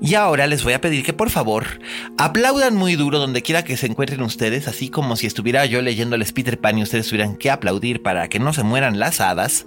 [0.00, 1.78] Y ahora les voy a pedir que por favor
[2.16, 6.32] aplaudan muy duro donde quiera que se encuentren ustedes, así como si estuviera yo leyéndoles
[6.32, 9.66] Peter Pan y ustedes tuvieran que aplaudir para que no se mueran las hadas.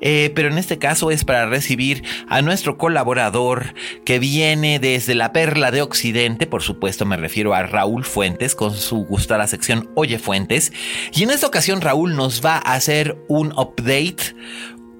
[0.00, 5.32] Eh, pero en este caso es para recibir a nuestro colaborador que viene desde la
[5.32, 10.18] Perla de Occidente, por supuesto me refiero a Raúl Fuentes con su gustada sección Oye
[10.18, 10.72] Fuentes.
[11.14, 14.34] Y en esta ocasión Raúl nos va a hacer un update,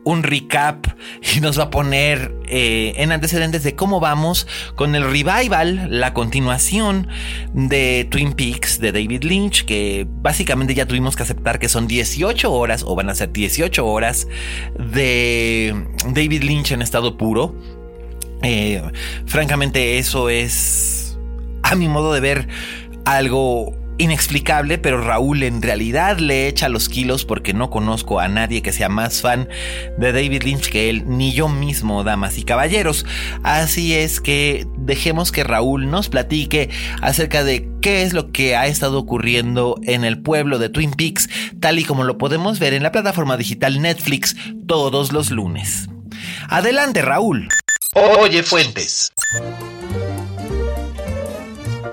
[0.04, 0.86] un recap
[1.34, 6.14] y nos va a poner eh, en antecedentes de cómo vamos con el revival, la
[6.14, 7.08] continuación
[7.52, 12.52] de Twin Peaks de David Lynch, que básicamente ya tuvimos que aceptar que son 18
[12.52, 14.26] horas o van a ser 18 horas
[14.78, 17.54] de David Lynch en estado puro.
[18.42, 18.82] Eh,
[19.26, 21.18] francamente eso es,
[21.62, 22.48] a mi modo de ver,
[23.04, 28.62] algo inexplicable, pero Raúl en realidad le echa los kilos porque no conozco a nadie
[28.62, 29.48] que sea más fan
[29.98, 33.06] de David Lynch que él, ni yo mismo, damas y caballeros.
[33.42, 36.70] Así es que dejemos que Raúl nos platique
[37.02, 41.28] acerca de qué es lo que ha estado ocurriendo en el pueblo de Twin Peaks,
[41.60, 44.34] tal y como lo podemos ver en la plataforma digital Netflix
[44.66, 45.88] todos los lunes.
[46.48, 47.48] Adelante, Raúl.
[47.94, 49.12] Oye, Fuentes.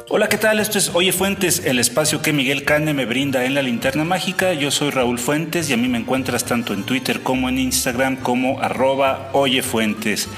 [0.10, 0.62] Hola, ¿qué tal?
[0.62, 4.54] Esto es Oye Fuentes, el espacio que Miguel Cane me brinda en la linterna mágica.
[4.54, 8.16] Yo soy Raúl Fuentes y a mí me encuentras tanto en Twitter como en Instagram
[8.16, 10.30] como arroba Oye Fuentes.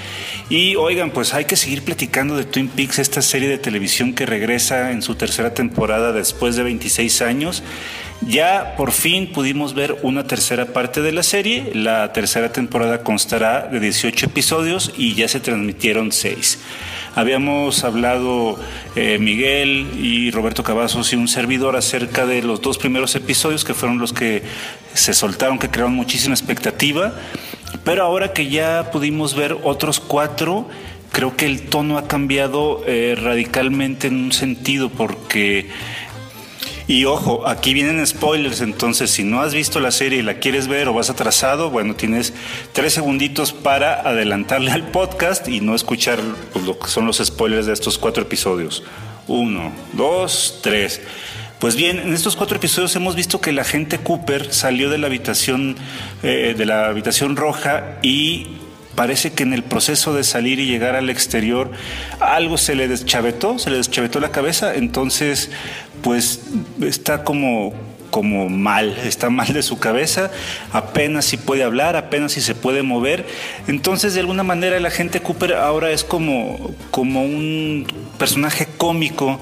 [0.49, 4.25] Y oigan, pues hay que seguir platicando de Twin Peaks, esta serie de televisión que
[4.25, 7.61] regresa en su tercera temporada después de 26 años.
[8.27, 11.71] Ya por fin pudimos ver una tercera parte de la serie.
[11.73, 16.59] La tercera temporada constará de 18 episodios y ya se transmitieron 6.
[17.15, 18.59] Habíamos hablado
[18.95, 23.73] eh, Miguel y Roberto Cavazos y un servidor acerca de los dos primeros episodios que
[23.73, 24.43] fueron los que
[24.93, 27.13] se soltaron, que crearon muchísima expectativa.
[27.85, 30.67] Pero ahora que ya pudimos ver otros cuatro,
[31.11, 35.69] creo que el tono ha cambiado eh, radicalmente en un sentido porque
[36.89, 40.67] y ojo, aquí vienen spoilers, entonces si no has visto la serie y la quieres
[40.67, 42.33] ver o vas atrasado, bueno, tienes
[42.73, 46.17] tres segunditos para adelantarle al podcast y no escuchar
[46.65, 48.81] lo que son los spoilers de estos cuatro episodios.
[49.27, 50.99] Uno, dos, tres.
[51.59, 55.05] Pues bien, en estos cuatro episodios hemos visto que la agente Cooper salió de la
[55.05, 55.75] habitación,
[56.23, 58.47] eh, de la habitación roja y
[58.99, 61.71] parece que en el proceso de salir y llegar al exterior
[62.19, 65.51] algo se le deschavetó, se le deschavetó la cabeza, entonces
[66.01, 66.41] pues
[66.81, 67.73] está como
[68.09, 70.31] como mal, está mal de su cabeza,
[70.71, 73.25] apenas si puede hablar, apenas si se puede mover.
[73.67, 77.85] Entonces, de alguna manera, el agente Cooper ahora es como, como un
[78.17, 79.39] personaje cómico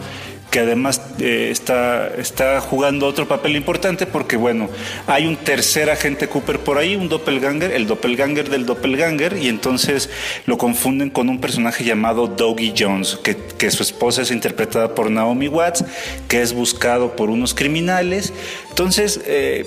[0.57, 4.71] que además eh, está, está jugando otro papel importante porque, bueno,
[5.05, 10.09] hay un tercer agente Cooper por ahí, un doppelganger, el doppelganger del doppelganger, y entonces
[10.47, 15.11] lo confunden con un personaje llamado Doggy Jones, que, que su esposa es interpretada por
[15.11, 15.85] Naomi Watts,
[16.27, 18.33] que es buscado por unos criminales.
[18.71, 19.63] Entonces, eh,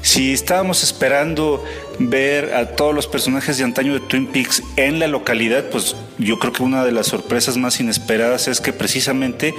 [0.00, 1.64] si estábamos esperando
[2.00, 6.38] ver a todos los personajes de antaño de Twin Peaks en la localidad, pues yo
[6.38, 9.54] creo que una de las sorpresas más inesperadas es que precisamente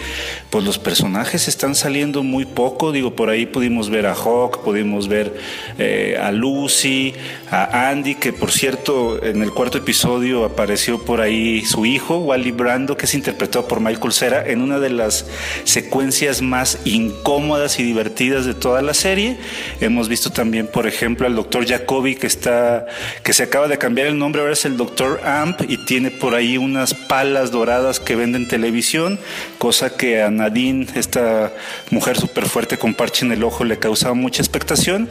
[0.49, 2.91] pues los personajes están saliendo muy poco.
[2.91, 5.33] Digo, por ahí pudimos ver a Hawk, pudimos ver
[5.77, 7.13] eh, a Lucy,
[7.49, 12.51] a Andy, que por cierto en el cuarto episodio apareció por ahí su hijo, Wally
[12.51, 15.25] Brando, que es interpretado por Michael Cera en una de las
[15.63, 19.37] secuencias más incómodas y divertidas de toda la serie.
[19.81, 22.85] Hemos visto también, por ejemplo, al doctor Jacoby, que está,
[23.23, 26.35] que se acaba de cambiar el nombre, ahora es el doctor Amp y tiene por
[26.35, 29.19] ahí unas palas doradas que vende en televisión,
[29.57, 31.51] cosa que a Nadine, esta
[31.89, 35.09] mujer súper fuerte con parche en el ojo, le causaba mucha expectación,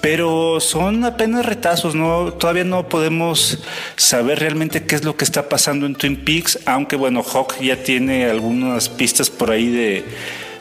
[0.00, 2.32] pero son apenas retazos, ¿no?
[2.32, 3.58] Todavía no podemos
[3.96, 7.82] saber realmente qué es lo que está pasando en Twin Peaks, aunque bueno, Hawk ya
[7.82, 10.04] tiene algunas pistas por ahí de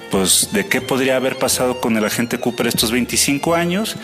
[0.10, 3.95] pues de qué podría haber pasado con el agente Cooper estos 25 años,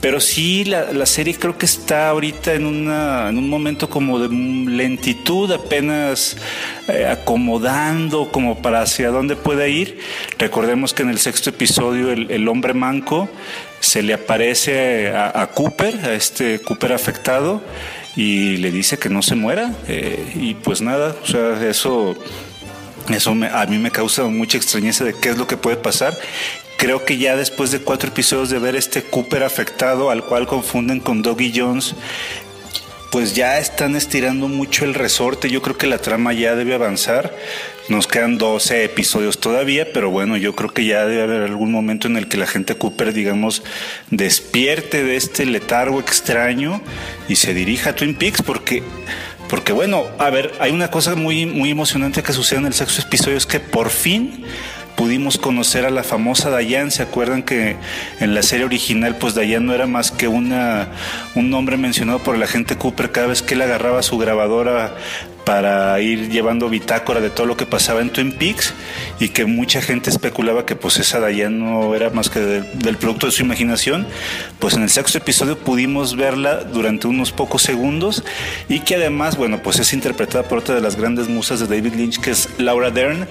[0.00, 5.50] pero sí la, serie creo que está ahorita en, en un momento como de lentitud,
[5.52, 6.36] apenas
[6.88, 9.98] eh, acomodando como para hacia dónde puede ir.
[10.38, 13.28] Recordemos que en el sexto episodio el, hombre manco
[13.80, 17.62] se le aparece a, Cooper, a este Cooper afectado,
[18.14, 22.14] y le dice que no se muera, eh, y pues nada, o sea, eso
[23.10, 26.18] eso a mí me causa mucha extrañeza de qué es lo que puede pasar.
[26.76, 31.00] Creo que ya después de cuatro episodios de ver este Cooper afectado, al cual confunden
[31.00, 31.94] con Doggy Jones,
[33.12, 35.50] pues ya están estirando mucho el resorte.
[35.50, 37.36] Yo creo que la trama ya debe avanzar.
[37.88, 42.08] Nos quedan 12 episodios todavía, pero bueno, yo creo que ya debe haber algún momento
[42.08, 43.62] en el que la gente Cooper, digamos,
[44.10, 46.80] despierte de este letargo extraño
[47.28, 48.82] y se dirija a Twin Peaks, porque
[49.52, 53.02] porque bueno, a ver, hay una cosa muy, muy emocionante que sucede en el sexto
[53.02, 54.46] episodio, es que por fin
[54.96, 56.90] pudimos conocer a la famosa Dayan.
[56.90, 57.76] ¿Se acuerdan que
[58.20, 60.88] en la serie original, pues Dayan no era más que una,
[61.34, 64.94] un nombre mencionado por el agente Cooper cada vez que él agarraba su grabadora
[65.44, 68.74] para ir llevando bitácora de todo lo que pasaba en Twin Peaks
[69.18, 73.26] y que mucha gente especulaba que pues esa Dayan no era más que del producto
[73.26, 74.06] de su imaginación,
[74.58, 78.24] pues en el sexto episodio pudimos verla durante unos pocos segundos
[78.68, 81.94] y que además, bueno, pues es interpretada por otra de las grandes musas de David
[81.94, 83.26] Lynch que es Laura Dern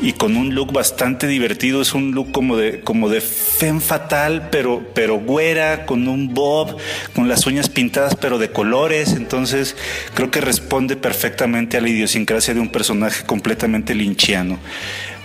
[0.00, 4.48] y con un look bastante divertido, es un look como de como de femme fatal,
[4.50, 6.76] pero pero güera, con un bob,
[7.14, 9.76] con las uñas pintadas pero de colores, entonces
[10.14, 14.58] creo que responde perfectamente a la idiosincrasia de un personaje completamente linchiano.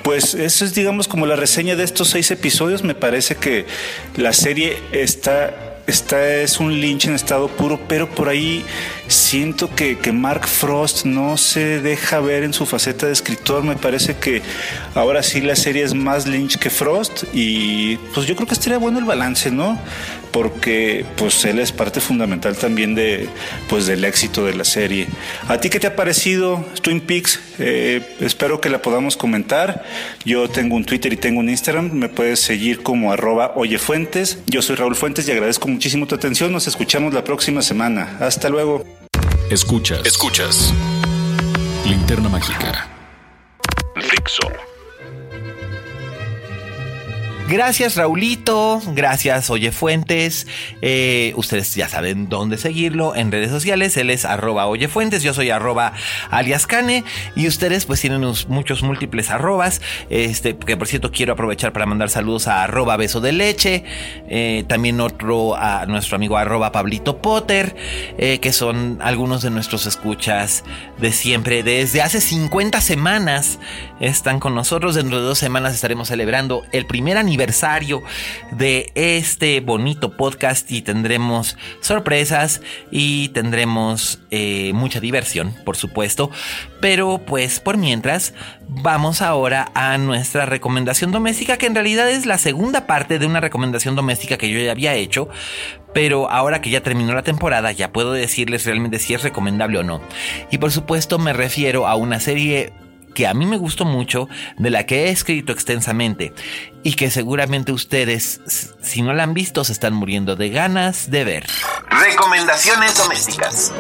[0.04, 2.84] Pues eso es, digamos, como la reseña de estos seis episodios.
[2.84, 3.66] Me parece que
[4.16, 8.64] la serie está, está es un Lynch en estado puro, pero por ahí
[9.08, 13.64] siento que, que, Mark Frost no se deja ver en su faceta de escritor.
[13.64, 14.42] Me parece que
[14.96, 18.80] ahora sí la serie es más Lynch que Frost y pues yo creo que estaría
[18.80, 19.80] bueno el balance, ¿no?
[20.32, 23.30] Porque pues él es parte fundamental también de
[23.70, 25.08] pues del éxito de la serie.
[25.48, 27.40] ¿A ti qué te ha parecido Twin Peaks?
[27.60, 29.84] Eh, espero que la podamos comentar.
[30.26, 31.92] Yo tengo un Twitter y tengo un Instagram.
[31.92, 34.40] Me puedes seguir como arroba oyefuentes.
[34.48, 36.52] Yo soy Raúl Fuentes y agradezco muchísimo tu atención.
[36.52, 38.18] Nos escuchamos la próxima semana.
[38.20, 38.86] Hasta luego.
[39.50, 40.06] Escuchas.
[40.06, 40.74] Escuchas.
[41.86, 42.88] Linterna Mágica.
[43.96, 44.71] Fixo.
[47.52, 50.48] Gracias Raulito, gracias Oye Fuentes.
[50.82, 53.98] Eh, ustedes ya saben dónde seguirlo en redes sociales.
[53.98, 55.92] Él es arroba Oye Fuentes, yo soy arroba
[56.30, 57.04] alias Cane
[57.36, 59.82] y ustedes pues tienen muchos múltiples arrobas.
[60.10, 63.84] Este, que por cierto quiero aprovechar para mandar saludos a arroba beso de leche.
[64.30, 67.76] Eh, también otro a nuestro amigo arroba Pablito Potter,
[68.18, 70.64] eh, que son algunos de nuestros escuchas
[71.00, 71.64] de siempre.
[71.64, 73.60] Desde hace 50 semanas
[74.00, 74.96] están con nosotros.
[74.96, 78.04] Dentro de dos semanas estaremos celebrando el primer aniversario aniversario
[78.52, 82.62] de este bonito podcast y tendremos sorpresas
[82.92, 86.30] y tendremos eh, mucha diversión, por supuesto.
[86.82, 88.36] Pero pues por mientras,
[88.68, 93.40] vamos ahora a nuestra recomendación doméstica, que en realidad es la segunda parte de una
[93.40, 95.28] recomendación doméstica que yo ya había hecho.
[95.94, 99.84] Pero ahora que ya terminó la temporada, ya puedo decirles realmente si es recomendable o
[99.84, 100.00] no.
[100.52, 102.72] Y por supuesto me refiero a una serie
[103.14, 106.34] que a mí me gustó mucho, de la que he escrito extensamente
[106.84, 108.42] y que seguramente ustedes,
[108.82, 111.48] si no la han visto, se están muriendo de ganas de ver.
[111.90, 113.72] Recomendaciones domésticas.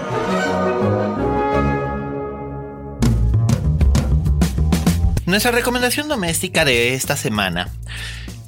[5.25, 7.69] Nuestra recomendación doméstica de esta semana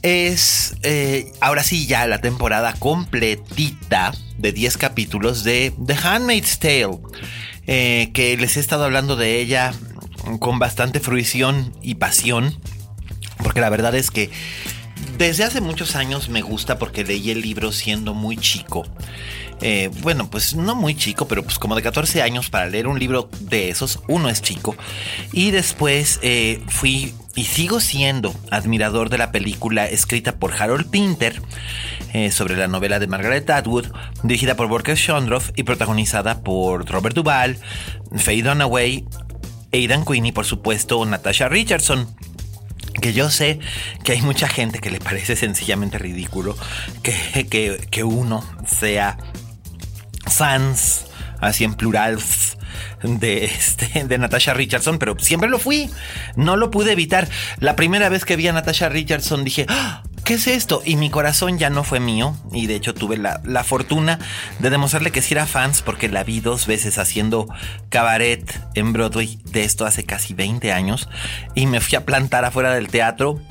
[0.02, 7.00] es, eh, ahora sí, ya la temporada completita de 10 capítulos de The Handmaid's Tale,
[7.68, 9.74] eh, que les he estado hablando de ella
[10.39, 12.55] con bastante fruición y pasión,
[13.43, 14.30] porque la verdad es que
[15.17, 18.84] desde hace muchos años me gusta porque leí el libro siendo muy chico.
[19.61, 22.99] Eh, bueno, pues no muy chico, pero pues como de 14 años para leer un
[22.99, 24.76] libro de esos, uno es chico.
[25.32, 31.41] Y después eh, fui y sigo siendo admirador de la película escrita por Harold Pinter
[32.13, 33.88] eh, sobre la novela de Margaret Atwood,
[34.21, 37.57] dirigida por Borges Shondroff y protagonizada por Robert Duvall,
[38.17, 39.05] Faye Dunaway,
[39.74, 42.07] Aidan Quinn y por supuesto Natasha Richardson.
[43.01, 43.59] Que yo sé
[44.03, 46.55] que hay mucha gente que le parece sencillamente ridículo
[47.01, 49.17] que, que, que uno sea
[50.28, 51.07] fans,
[51.41, 52.19] así en plural,
[53.03, 55.89] de, este, de Natasha Richardson, pero siempre lo fui.
[56.36, 57.28] No lo pude evitar.
[57.59, 60.03] La primera vez que vi a Natasha Richardson dije, ¡Ah!
[60.24, 60.82] ¿qué es esto?
[60.86, 62.36] Y mi corazón ya no fue mío.
[62.51, 64.19] Y de hecho tuve la, fortuna
[64.59, 67.47] de demostrarle que sí era fans porque la vi dos veces haciendo
[67.89, 71.09] cabaret en Broadway de esto hace casi 20 años.
[71.55, 73.41] Y me fui a plantar afuera del teatro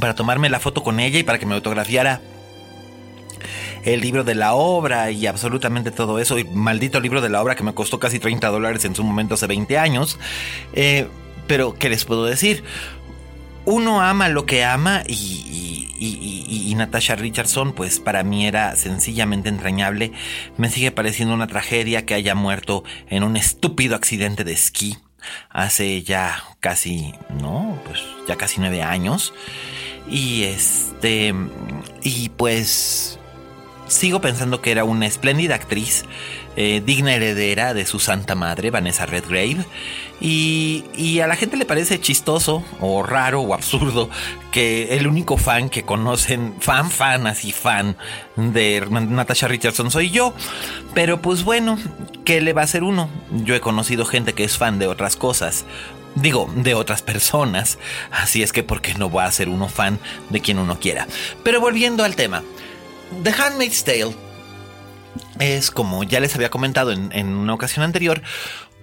[0.00, 2.20] para tomarme la foto con ella y para que me autografiara
[3.84, 6.38] el libro de la obra y absolutamente todo eso.
[6.38, 9.34] Y maldito libro de la obra que me costó casi 30 dólares en su momento
[9.34, 10.18] hace 20 años.
[10.72, 11.06] Eh,
[11.46, 12.62] pero, ¿qué les puedo decir?
[13.64, 20.12] Uno ama lo que ama y, y, Natasha Richardson, pues para mí era sencillamente entrañable.
[20.56, 24.96] Me sigue pareciendo una tragedia que haya muerto en un estúpido accidente de esquí
[25.50, 29.34] hace ya casi, no, pues ya casi nueve años.
[30.08, 31.34] Y este,
[32.02, 33.19] y pues
[33.90, 36.04] sigo pensando que era una espléndida actriz,
[36.56, 39.64] eh, digna heredera de su santa madre, Vanessa Redgrave.
[40.20, 44.10] Y, y, a la gente le parece chistoso o raro o absurdo
[44.52, 47.96] que el único fan que conocen, fan, fan, así fan
[48.36, 50.34] de Natasha Richardson soy yo.
[50.94, 51.78] Pero pues bueno,
[52.24, 53.08] ¿qué le va a hacer uno?
[53.44, 55.64] Yo he conocido gente que es fan de otras cosas.
[56.14, 57.78] Digo, de otras personas.
[58.10, 61.06] Así es que, ¿por qué no voy a ser uno fan de quien uno quiera?
[61.44, 62.42] Pero volviendo al tema.
[63.22, 64.14] The Handmaid's Tale
[65.38, 68.22] es, como ya les había comentado en, una ocasión anterior,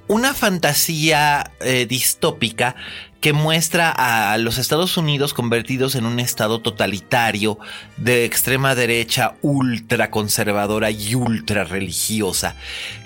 [0.07, 2.75] una fantasía eh, distópica
[3.21, 7.57] que muestra a los Estados Unidos convertidos en un estado totalitario
[7.97, 12.55] de extrema derecha ultra conservadora y ultra religiosa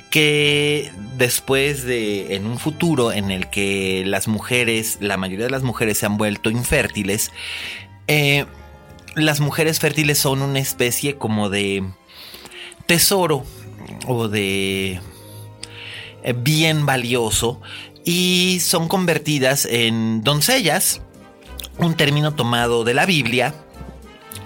[0.09, 5.63] que después de en un futuro en el que las mujeres, la mayoría de las
[5.63, 7.31] mujeres se han vuelto infértiles,
[8.07, 8.45] eh,
[9.15, 11.83] las mujeres fértiles son una especie como de
[12.85, 13.43] tesoro
[14.07, 15.01] o de
[16.23, 17.61] eh, bien valioso
[18.03, 21.01] y son convertidas en doncellas,
[21.77, 23.53] un término tomado de la Biblia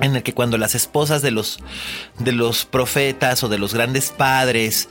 [0.01, 1.59] en el que cuando las esposas de los
[2.20, 4.89] de los profetas o de los grandes padres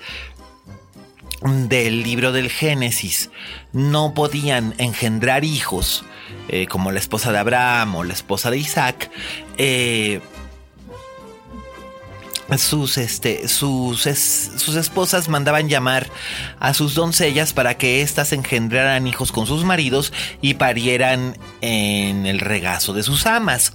[1.43, 3.31] del libro del Génesis
[3.73, 6.05] no podían engendrar hijos,
[6.49, 9.11] eh, como la esposa de Abraham o la esposa de Isaac,
[9.59, 10.21] eh,
[12.59, 16.09] sus, este, sus, sus esposas mandaban llamar
[16.61, 22.41] a sus doncellas para que éstas engendraran hijos con sus maridos y parieran en el
[22.41, 23.73] regazo de sus amas.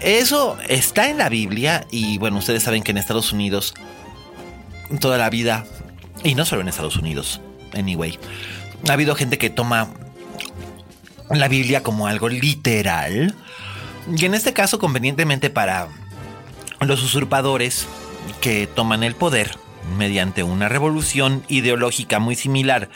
[0.00, 3.74] Eso está en la Biblia y bueno, ustedes saben que en Estados Unidos
[5.00, 5.66] toda la vida,
[6.24, 7.40] y no solo en Estados Unidos,
[7.74, 8.18] anyway,
[8.88, 9.88] ha habido gente que toma
[11.30, 13.34] la Biblia como algo literal.
[14.16, 15.88] Y en este caso, convenientemente para
[16.80, 17.86] los usurpadores
[18.40, 19.56] que toman el poder
[19.96, 22.90] mediante una revolución ideológica muy similar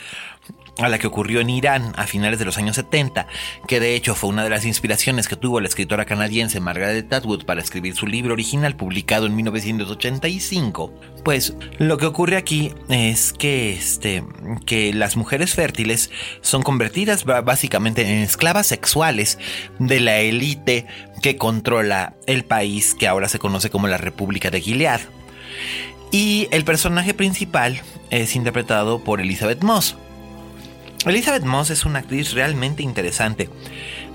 [0.77, 3.27] a la que ocurrió en Irán a finales de los años 70,
[3.67, 7.45] que de hecho fue una de las inspiraciones que tuvo la escritora canadiense Margaret Atwood
[7.45, 10.93] para escribir su libro original publicado en 1985.
[11.23, 14.23] Pues lo que ocurre aquí es que, este,
[14.65, 16.09] que las mujeres fértiles
[16.41, 19.37] son convertidas básicamente en esclavas sexuales
[19.79, 20.87] de la élite
[21.21, 25.01] que controla el país que ahora se conoce como la República de Gilead.
[26.11, 29.95] Y el personaje principal es interpretado por Elizabeth Moss.
[31.05, 33.49] Elizabeth Moss es una actriz realmente interesante.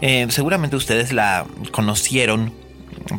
[0.00, 2.52] Eh, seguramente ustedes la conocieron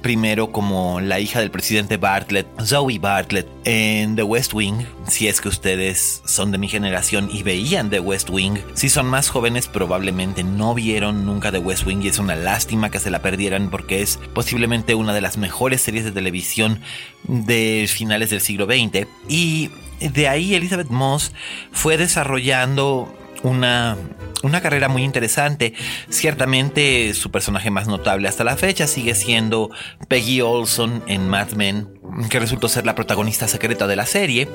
[0.01, 5.41] primero como la hija del presidente Bartlett, Zoe Bartlett, en The West Wing, si es
[5.41, 8.57] que ustedes son de mi generación y veían The West Wing.
[8.73, 12.89] Si son más jóvenes probablemente no vieron nunca The West Wing y es una lástima
[12.89, 16.81] que se la perdieran porque es posiblemente una de las mejores series de televisión
[17.23, 19.07] de finales del siglo XX.
[19.27, 21.31] Y de ahí Elizabeth Moss
[21.71, 23.13] fue desarrollando
[23.43, 23.97] una,
[24.43, 25.73] una carrera muy interesante.
[26.09, 29.69] Ciertamente su personaje más notable hasta la fecha sigue siendo
[30.07, 31.87] Peggy Olson en Mad Men,
[32.29, 34.47] que resultó ser la protagonista secreta de la serie.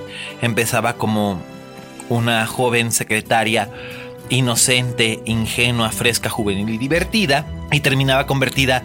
[0.42, 1.40] Empezaba como
[2.08, 3.70] una joven secretaria
[4.30, 8.82] inocente, ingenua, fresca, juvenil y divertida, y terminaba convertida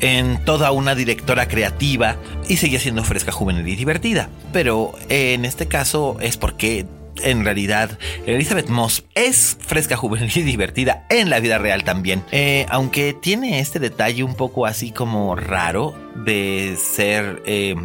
[0.00, 2.16] en toda una directora creativa
[2.48, 4.30] y seguía siendo fresca, juvenil y divertida.
[4.52, 6.86] Pero en este caso es porque
[7.24, 12.22] en realidad Elizabeth Moss es fresca, juvenil y divertida en la vida real también.
[12.32, 17.76] Eh, aunque tiene este detalle un poco así como raro de ser eh,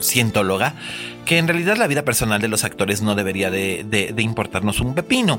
[0.00, 0.74] cientóloga,
[1.24, 4.94] que en realidad la vida personal de los actores no debería de, de, importarnos un
[4.94, 5.38] pepino.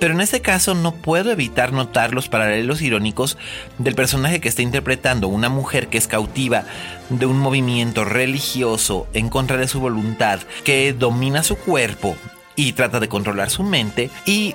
[0.00, 3.36] Pero en este caso no puedo evitar notar los paralelos irónicos
[3.78, 6.64] del personaje que está interpretando una mujer que es cautiva
[7.10, 12.16] de un movimiento religioso en contra de su voluntad, que domina su cuerpo
[12.56, 14.54] y trata de controlar su mente y...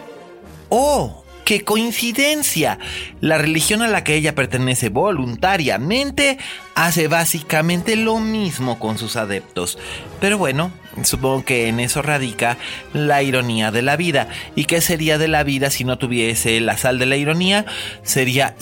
[0.69, 1.21] ¡Oh!
[1.43, 2.79] ¡Qué coincidencia!
[3.19, 6.37] La religión a la que ella pertenece voluntariamente
[6.75, 9.77] hace básicamente lo mismo con sus adeptos.
[10.21, 10.71] Pero bueno,
[11.03, 12.57] supongo que en eso radica
[12.93, 14.29] la ironía de la vida.
[14.55, 17.65] ¿Y qué sería de la vida si no tuviese la sal de la ironía?
[18.03, 18.55] Sería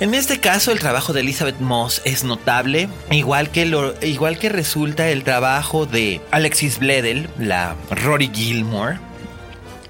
[0.00, 4.48] en este caso, el trabajo de Elizabeth Moss es notable, igual que, lo, igual que
[4.48, 8.98] resulta el trabajo de Alexis Bledel, la Rory Gilmore,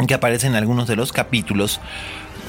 [0.07, 1.80] que aparece en algunos de los capítulos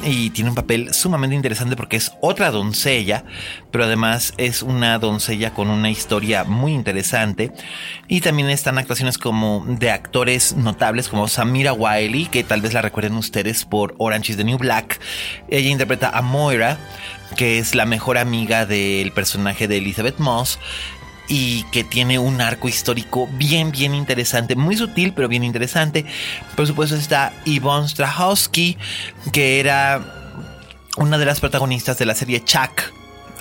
[0.04, 3.24] y tiene un papel sumamente interesante porque es otra doncella,
[3.72, 7.52] pero además es una doncella con una historia muy interesante.
[8.08, 12.82] Y también están actuaciones como de actores notables como Samira Wiley, que tal vez la
[12.82, 15.00] recuerden ustedes por Orange is the New Black.
[15.50, 16.78] Ella interpreta a Moira,
[17.36, 20.60] que es la mejor amiga del personaje de Elizabeth Moss
[21.34, 26.06] y que tiene un arco histórico bien, bien interesante, muy sutil, pero bien interesante.
[26.58, 28.78] Por supuesto está Yvonne Strahovski,
[29.32, 30.02] que era
[30.98, 32.92] una de las protagonistas de la serie Chuck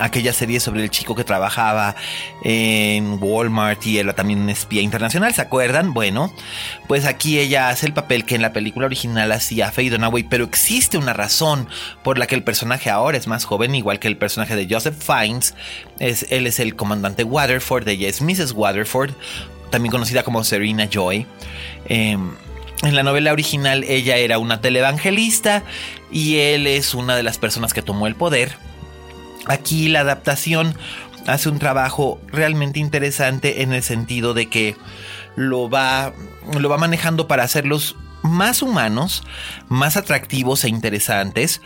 [0.00, 1.94] aquella serie sobre el chico que trabajaba
[2.42, 5.92] en Walmart y era también un espía internacional, ¿se acuerdan?
[5.92, 6.32] Bueno,
[6.88, 10.44] pues aquí ella hace el papel que en la película original hacía Faye Dunaway, pero
[10.44, 11.68] existe una razón
[12.02, 14.96] por la que el personaje ahora es más joven, igual que el personaje de Joseph
[14.98, 15.54] Fiennes,
[15.98, 18.52] es, él es el comandante Waterford, ella es Mrs.
[18.52, 19.12] Waterford,
[19.70, 21.26] también conocida como Serena Joy.
[21.86, 22.32] Em,
[22.82, 25.62] en la novela original ella era una televangelista
[26.10, 28.56] y él es una de las personas que tomó el poder
[29.46, 30.74] Aquí la adaptación
[31.26, 34.76] hace un trabajo realmente interesante en el sentido de que
[35.36, 36.12] lo va,
[36.58, 39.22] lo va manejando para hacerlos más humanos,
[39.68, 41.60] más atractivos e interesantes.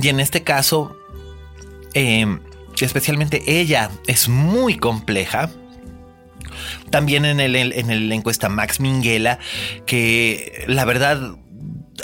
[0.00, 0.96] Y en este caso,
[1.94, 2.40] em,
[2.80, 5.50] especialmente ella es muy compleja.
[6.90, 9.38] También en el, en el encuesta Max Minghella,
[9.84, 11.36] que la verdad,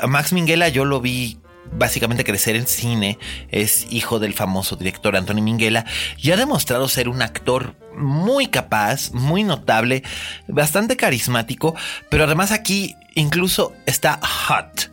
[0.01, 1.39] a Max Minghella yo lo vi
[1.73, 3.18] básicamente crecer en cine,
[3.51, 5.85] es hijo del famoso director Anthony Minghella
[6.18, 10.03] y ha demostrado ser un actor muy capaz, muy notable,
[10.49, 11.75] bastante carismático,
[12.11, 14.91] pero además aquí incluso está hot.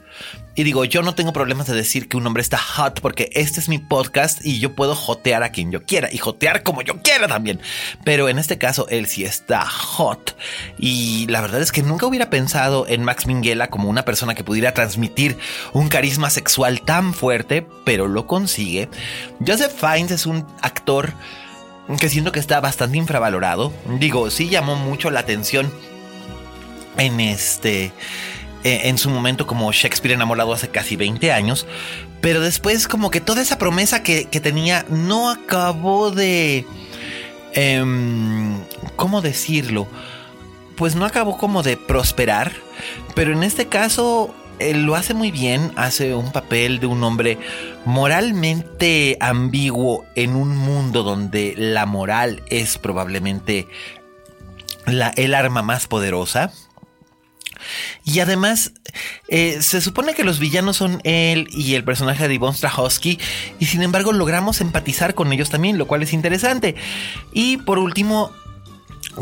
[0.60, 3.62] Y digo, yo no tengo problemas de decir que un hombre está hot porque este
[3.62, 7.02] es mi podcast y yo puedo jotear a quien yo quiera y jotear como yo
[7.02, 7.62] quiera también.
[8.04, 10.36] Pero en este caso, él sí está hot.
[10.78, 14.44] Y la verdad es que nunca hubiera pensado en Max Minghella como una persona que
[14.44, 15.38] pudiera transmitir
[15.72, 18.90] un carisma sexual tan fuerte, pero lo consigue.
[19.40, 21.14] Joseph Fiennes es un actor
[22.02, 23.72] que siento que está bastante infravalorado.
[23.98, 25.72] Digo, sí llamó mucho la atención
[26.98, 27.94] en este
[28.64, 31.66] en su momento como Shakespeare enamorado hace casi 20 años,
[32.22, 36.66] pero después como que toda esa promesa que, tenía no acabó de...
[37.54, 38.60] Em,
[38.96, 39.88] ¿Cómo decirlo?
[40.76, 42.54] Pues no acabó como de prosperar,
[43.16, 47.38] pero en este caso él lo hace muy bien, hace un papel de un hombre
[47.86, 53.68] moralmente ambiguo en un mundo donde la moral es probablemente
[54.86, 56.52] la, el arma más poderosa.
[58.04, 58.72] Y además,
[59.28, 63.20] eh, se supone que los villanos son él y el personaje de Yvonne Strahovski,
[63.60, 66.76] y sin embargo logramos empatizar con ellos también, lo cual es interesante.
[67.34, 68.32] Y por último,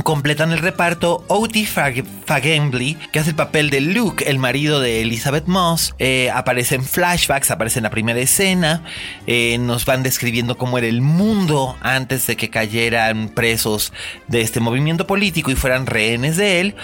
[0.04, 5.48] completan el reparto Oti Fagembly, que hace el papel de Luke, el marido de Elizabeth
[5.48, 5.96] Moss.
[6.00, 8.84] Eh, aparece en flashbacks, aparece en la primera escena.
[9.26, 13.94] Eh, nos van describiendo cómo era el mundo antes de que cayeran presos
[14.28, 16.76] de este movimiento político y fueran rehenes de él.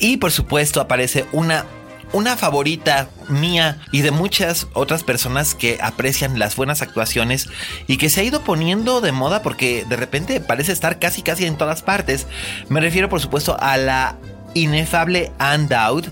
[0.00, 1.66] Y por supuesto aparece una
[2.12, 7.48] una favorita mía y de muchas otras personas que aprecian las buenas actuaciones
[7.86, 11.46] y que se ha ido poniendo de moda porque de repente parece estar casi casi
[11.46, 12.26] en todas partes.
[12.68, 14.16] Me refiero por supuesto a la
[14.54, 16.06] inefable Anne Dowd,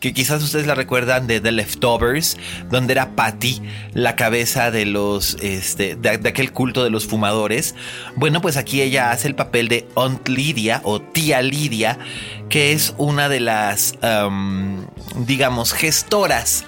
[0.00, 2.36] que quizás ustedes la recuerdan de The Leftovers,
[2.70, 7.74] donde era Patty, la cabeza de los, este, de, aquel culto de los fumadores.
[8.16, 11.98] Bueno, pues aquí ella hace el papel de Aunt Lydia o tía Lidia,
[12.48, 13.94] que es una de las,
[15.16, 16.64] digamos, gestoras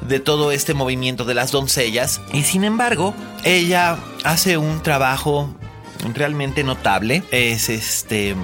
[0.00, 5.54] de todo este movimiento de las doncellas y sin embargo ella hace un trabajo
[6.14, 8.34] realmente notable es este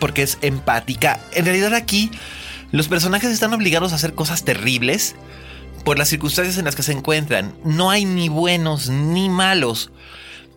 [0.00, 1.20] porque es empática.
[1.32, 2.10] En realidad aquí
[2.72, 5.14] los personajes están obligados a hacer cosas terribles
[5.84, 7.54] por las circunstancias en las que se encuentran.
[7.64, 9.92] No hay ni buenos ni malos.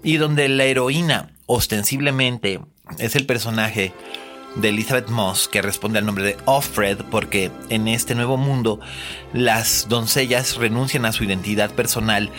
[0.03, 2.59] Y donde la heroína ostensiblemente
[2.99, 3.93] es el personaje
[4.55, 8.79] de Elizabeth Moss, que responde al nombre de Offred, porque en este nuevo mundo
[9.33, 12.29] las doncellas renuncian a su identidad personal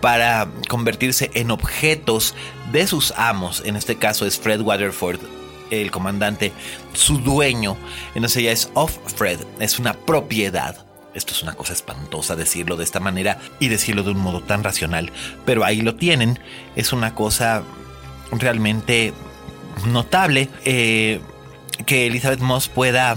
[0.00, 2.34] para convertirse en objetos
[2.72, 3.62] de sus amos.
[3.64, 5.20] En este caso es Fred Waterford,
[5.70, 6.52] el comandante,
[6.92, 7.76] su dueño.
[8.14, 10.84] Entonces ella es off Fred, es una propiedad.
[11.14, 14.64] Esto es una cosa espantosa decirlo de esta manera y decirlo de un modo tan
[14.64, 15.12] racional,
[15.44, 16.40] pero ahí lo tienen.
[16.74, 17.62] Es una cosa
[18.32, 19.12] realmente
[19.86, 21.20] notable eh,
[21.86, 23.16] que Elizabeth Moss pueda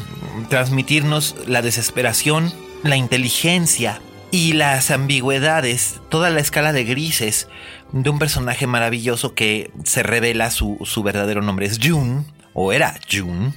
[0.50, 7.48] transmitirnos la desesperación, la inteligencia y las ambigüedades, toda la escala de grises
[7.92, 12.26] de un personaje maravilloso que se revela su, su verdadero nombre es June
[12.60, 13.54] o era June,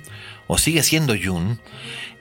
[0.47, 1.57] o sigue siendo June.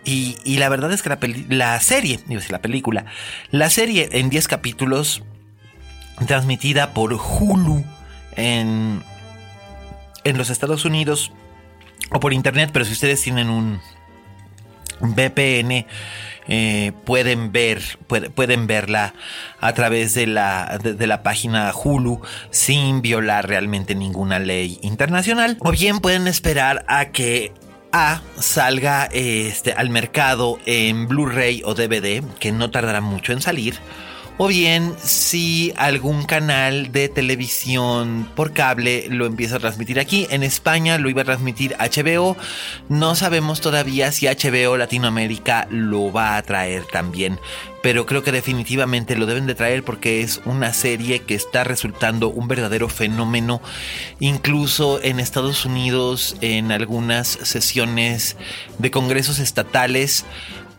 [0.06, 1.20] Y, la verdad es que la,
[1.50, 3.06] la serie, digo, la película,
[3.52, 5.22] la serie en 10 capítulos,
[6.26, 7.84] transmitida por Hulu
[8.38, 9.04] en,
[10.24, 11.34] en los Estados Unidos
[12.12, 13.82] o por internet, pero si ustedes tienen un
[15.02, 15.86] VPN,
[16.52, 18.00] eh, pueden ver,
[18.34, 19.14] pueden verla
[19.62, 25.58] a través de la, de, la página Hulu sin violar realmente ninguna ley internacional.
[25.60, 27.54] O bien pueden esperar a que
[27.92, 33.76] a salga este, al mercado en Blu-ray o DVD, que no tardará mucho en salir
[34.42, 40.28] o bien si algún canal de televisión por cable lo empieza a transmitir aquí.
[40.30, 42.38] En España lo iba a transmitir HBO.
[42.88, 47.38] No sabemos todavía si HBO Latinoamérica lo va a traer también.
[47.82, 52.30] Pero creo que definitivamente lo deben de traer porque es una serie que está resultando
[52.30, 53.62] un verdadero fenómeno.
[54.22, 58.38] Incluso en Estados Unidos, en algunas sesiones
[58.78, 60.26] de congresos estatales,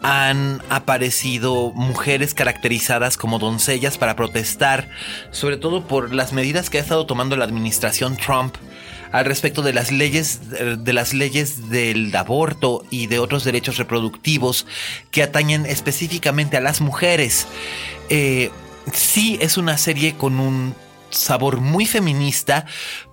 [0.03, 4.89] han aparecido mujeres caracterizadas como doncellas para protestar,
[5.31, 8.57] sobre todo por las medidas que ha estado tomando la administración Trump
[9.13, 14.67] al respecto de las leyes de las leyes del aborto y de otros derechos reproductivos
[15.11, 17.47] que atañen específicamente a las mujeres.
[18.09, 18.51] Eh,
[18.93, 20.75] sí es una serie con un
[21.11, 22.67] sabor muy feminista,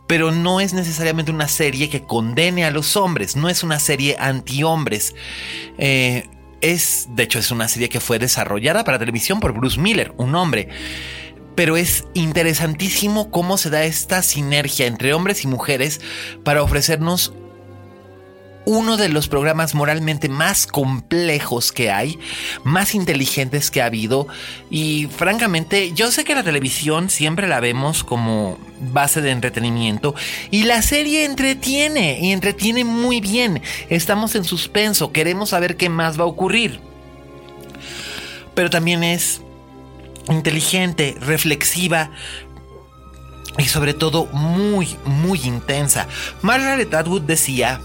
[0.06, 4.16] pero no es necesariamente una serie que condene a los hombres, no es una serie
[4.20, 5.16] anti-hombres.
[5.78, 6.30] Eh,
[6.62, 10.36] es, de hecho, es una serie que fue desarrollada para televisión por Bruce Miller, un
[10.36, 10.70] hombre.
[11.55, 16.01] Pero es interesantísimo cómo se da esta sinergia entre hombres y mujeres
[16.43, 17.34] para ofrecernos
[18.68, 22.20] uno de los programas moralmente más complejos que hay,
[22.65, 24.28] más inteligentes que ha habido
[24.70, 28.57] y francamente yo sé que la televisión siempre la vemos como
[28.91, 30.15] base de entretenimiento
[30.51, 33.61] y la serie entretiene y entretiene muy bien.
[33.88, 36.82] Estamos en suspenso, queremos saber qué más va a ocurrir.
[38.53, 39.39] Pero también es
[40.28, 42.11] inteligente, reflexiva,
[43.57, 46.07] y sobre todo muy, muy intensa.
[46.41, 47.80] Margaret Atwood decía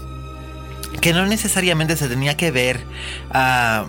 [1.01, 2.79] que no necesariamente se tenía que ver
[3.31, 3.85] a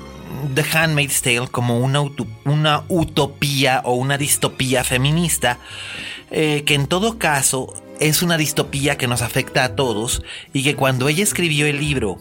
[0.54, 2.00] The Handmaid's Tale como una,
[2.44, 5.58] una utopía o una distopía feminista,
[6.30, 10.74] eh, que en todo caso es una distopía que nos afecta a todos y que
[10.74, 12.18] cuando ella escribió el libro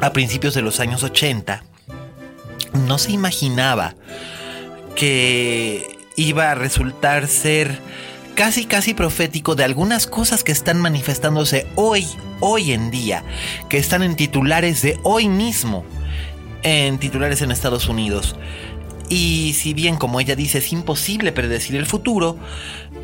[0.00, 1.64] a principios de los años 80,
[2.86, 3.94] no se imaginaba
[4.94, 7.78] que iba a resultar ser
[8.34, 12.06] casi casi profético de algunas cosas que están manifestándose hoy,
[12.40, 13.24] hoy en día,
[13.68, 15.84] que están en titulares de hoy mismo,
[16.62, 18.36] en titulares en Estados Unidos.
[19.08, 22.38] Y si bien, como ella dice, es imposible predecir el futuro,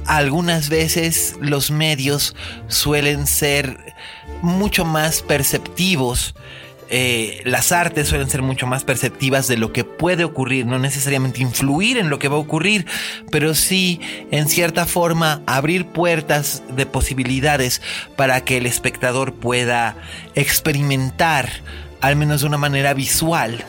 [0.07, 2.35] algunas veces los medios
[2.67, 3.95] suelen ser
[4.43, 6.35] mucho más perceptivos
[6.89, 11.41] eh, las artes suelen ser mucho más perceptivas de lo que puede ocurrir, no necesariamente
[11.41, 12.87] influir en lo que va a ocurrir,
[13.31, 17.81] pero sí en cierta forma abrir puertas de posibilidades
[18.17, 19.97] para que el espectador pueda
[20.35, 21.49] experimentar,
[22.01, 23.65] al menos de una manera visual,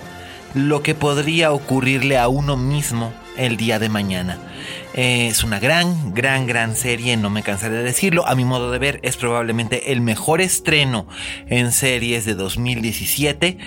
[0.53, 4.37] lo que podría ocurrirle a uno mismo el día de mañana.
[4.93, 8.27] Es una gran, gran, gran serie, no me cansaré de decirlo.
[8.27, 11.07] A mi modo de ver, es probablemente el mejor estreno
[11.47, 13.57] en series de 2017.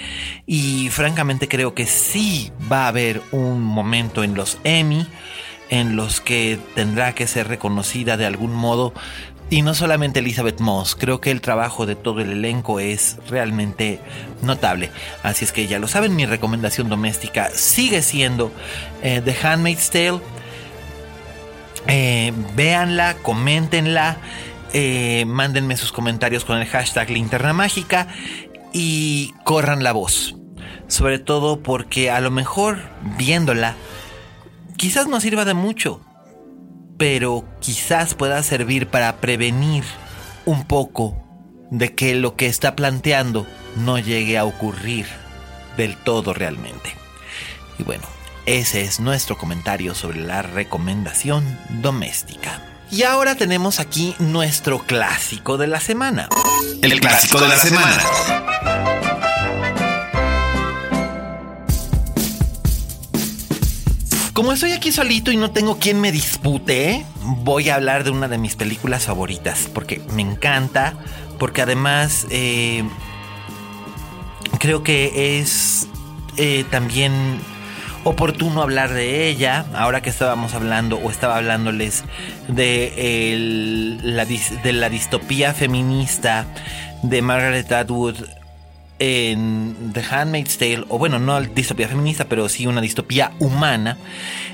[0.47, 5.05] Y francamente creo que sí va a haber un momento en los Emmy
[5.69, 8.93] en los que tendrá que ser reconocida de algún modo.
[9.51, 14.01] Y no solamente Elizabeth Moss, creo que el trabajo de todo el elenco es realmente
[14.43, 14.91] notable.
[15.25, 18.53] Así es que ya lo saben, mi recomendación doméstica sigue siendo
[19.03, 20.21] eh, The Handmaid's Tale
[21.89, 24.17] eh, véanla, coméntenla,
[24.73, 28.09] eh, mándenme sus comentarios con el hashtag Linterna Mágica
[28.73, 30.37] y corran la voz.
[30.89, 32.79] Sobre todo porque a lo mejor
[33.17, 33.75] viéndola,
[34.77, 36.01] quizás no sirva de mucho,
[36.97, 39.85] pero quizás pueda servir para prevenir
[40.45, 41.17] un poco
[41.71, 45.07] de que lo que está planteando no llegue a ocurrir
[45.77, 46.95] del todo realmente.
[47.79, 48.05] Y bueno,
[48.47, 52.63] ese es nuestro comentario sobre la recomendación doméstica.
[52.93, 56.29] Y ahora tenemos aquí nuestro clásico de la semana.
[56.81, 58.03] El clásico de la semana.
[64.33, 68.29] Como estoy aquí solito y no tengo quien me dispute, voy a hablar de una
[68.29, 70.95] de mis películas favoritas, porque me encanta,
[71.39, 72.85] porque además eh,
[74.61, 75.89] creo que es
[76.37, 77.41] eh, también
[78.07, 82.05] oportuno hablar de ella, ahora que estábamos hablando o estaba hablándoles
[82.47, 86.47] de, la, de la distopía feminista
[87.03, 88.15] de Margaret Atwood
[89.01, 93.99] en The Handmaid's Tale, o bueno, no distopía feminista, pero sí una distopía humana.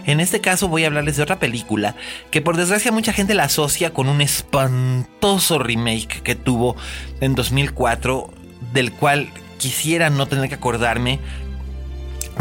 [0.07, 1.95] En este caso voy a hablarles de otra película
[2.31, 6.75] que por desgracia mucha gente la asocia con un espantoso remake que tuvo
[7.21, 8.31] en 2004,
[8.73, 9.29] del cual
[9.59, 11.21] quisiera no tener que acordarme,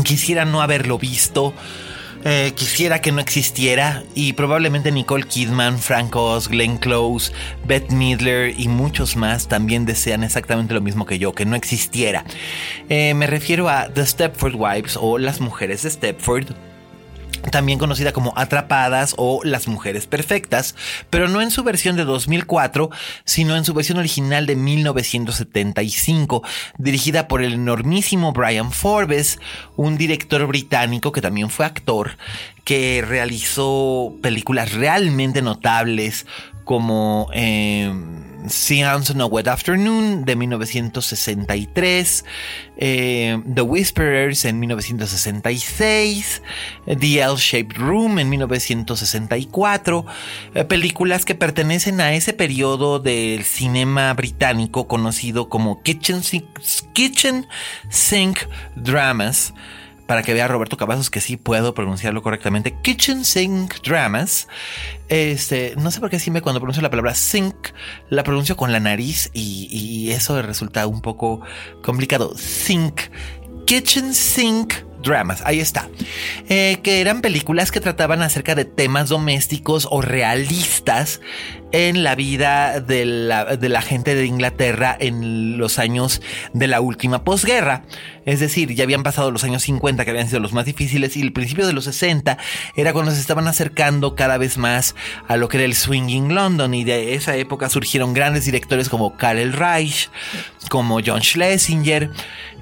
[0.04, 1.54] Quisiera no haberlo visto.
[2.24, 7.32] Eh, quisiera que no existiera y probablemente Nicole Kidman, Frank Oz, Glenn Close,
[7.66, 12.24] Beth Midler y muchos más también desean exactamente lo mismo que yo, que no existiera.
[12.90, 16.50] Eh, me refiero a The Stepford Wives o Las Mujeres de Stepford
[17.50, 20.76] también conocida como Atrapadas o Las Mujeres Perfectas,
[21.10, 22.90] pero no en su versión de 2004,
[23.26, 26.44] sino en su versión original de 1975,
[26.78, 29.40] dirigida por el enormísimo Brian Forbes,
[29.76, 32.18] un director británico que también fue actor,
[32.64, 36.26] que realizó películas realmente notables
[36.72, 37.28] como...
[37.34, 37.92] Eh,
[38.48, 42.26] Seance on a Wet Afternoon de 1963,
[42.78, 46.42] eh, The Whisperers en 1966,
[46.86, 50.06] The L-Shaped Room en 1964,
[50.56, 56.22] eh, películas que pertenecen a ese periodo del cinema británico conocido como Kitchen
[56.94, 57.48] Kitchen
[57.90, 58.40] Sink
[58.76, 59.54] Dramas
[60.08, 62.76] para que vea Roberto Cavazos que sí puedo pronunciarlo correctamente.
[62.82, 64.48] Kitchen Sink Dramas.
[65.10, 67.56] Este, no sé por qué siempre cuando pronuncio la palabra sink
[68.10, 71.42] la pronuncio con la nariz y, eso resulta un poco
[71.84, 72.36] complicado.
[72.38, 73.02] Sink.
[73.66, 75.90] Kitchen Sink Dramas, ahí está.
[76.50, 81.22] Eh, que eran películas que trataban acerca de temas domésticos o realistas
[81.72, 86.22] en la vida de la, gente de Inglaterra en los años
[86.54, 87.84] de la última posguerra.
[88.26, 91.22] Es decir, ya habían pasado los años 50 que habían sido los más difíciles y
[91.22, 92.38] el principio de los 60
[92.76, 94.96] era cuando se estaban acercando cada vez más
[95.28, 99.18] a lo que era el swinging London y de esa época surgieron grandes directores como
[99.18, 100.10] Karel Reich,
[100.70, 102.12] como John Schlesinger,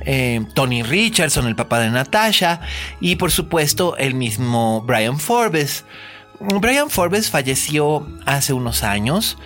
[0.05, 2.62] eh, Tony Richardson, el papá de Natasha
[3.01, 5.84] y por supuesto el mismo Brian Forbes.
[6.39, 9.37] Brian Forbes falleció hace unos años.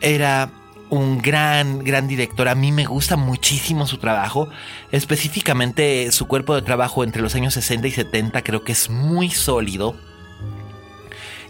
[0.00, 0.50] Era
[0.90, 2.48] un gran, gran director.
[2.48, 4.48] A mí me gusta muchísimo su trabajo.
[4.90, 9.30] Específicamente su cuerpo de trabajo entre los años 60 y 70 creo que es muy
[9.30, 9.96] sólido.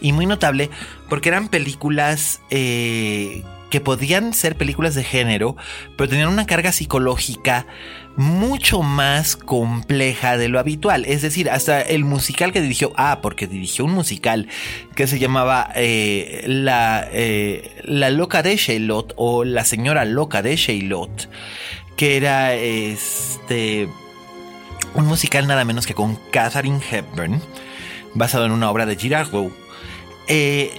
[0.01, 0.71] Y muy notable
[1.09, 5.57] porque eran películas eh, que podían ser películas de género,
[5.97, 7.67] pero tenían una carga psicológica
[8.17, 11.05] mucho más compleja de lo habitual.
[11.07, 14.49] Es decir, hasta el musical que dirigió, ah, porque dirigió un musical
[14.95, 20.57] que se llamaba eh, la, eh, la loca de Shailot o La señora loca de
[20.57, 21.29] Shailot,
[21.97, 23.89] que era este
[24.95, 27.41] un musical nada menos que con Catherine Hepburn,
[28.15, 29.53] basado en una obra de Girardot.
[30.29, 30.73] Eh,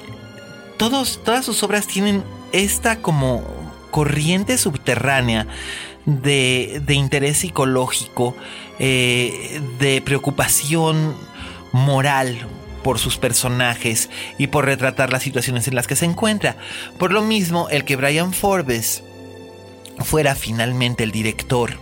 [0.78, 3.44] todos, todas sus obras tienen esta como
[3.92, 5.48] corriente subterránea
[6.06, 8.36] de, interés psicológico,
[8.80, 11.16] eh, de preocupación
[11.72, 12.48] moral
[12.84, 16.58] por sus personajes y por retratar las situaciones en las que se encuentra.
[17.00, 19.04] Por lo mismo, el que Brian Forbes
[20.04, 21.80] fuera finalmente el director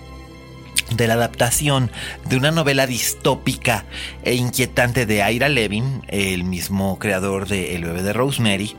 [0.91, 1.91] de la adaptación
[2.25, 3.85] de una novela distópica
[4.23, 8.75] e inquietante de Ira Levin, el mismo creador de El bebé de Rosemary,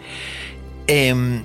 [0.86, 1.44] em,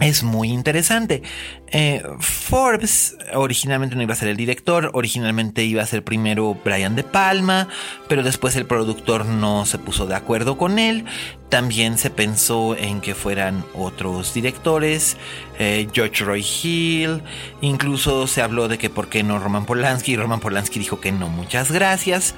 [0.00, 1.22] es muy interesante.
[1.70, 6.96] Eh, Forbes originalmente no iba a ser el director, originalmente iba a ser primero Brian
[6.96, 7.68] De Palma,
[8.08, 11.04] pero después el productor no se puso de acuerdo con él.
[11.48, 15.16] También se pensó en que fueran otros directores,
[15.58, 17.22] eh, George Roy Hill,
[17.60, 21.28] incluso se habló de que por qué no Roman Polanski, Roman Polanski dijo que no,
[21.28, 22.34] muchas gracias.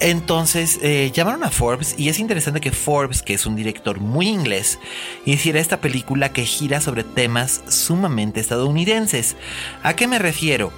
[0.00, 4.28] Entonces eh, llamaron a Forbes y es interesante que Forbes, que es un director muy
[4.28, 4.78] inglés,
[5.24, 9.36] hiciera esta película que gira sobre temas sumamente estadounidenses.
[9.82, 10.72] ¿A qué me refiero?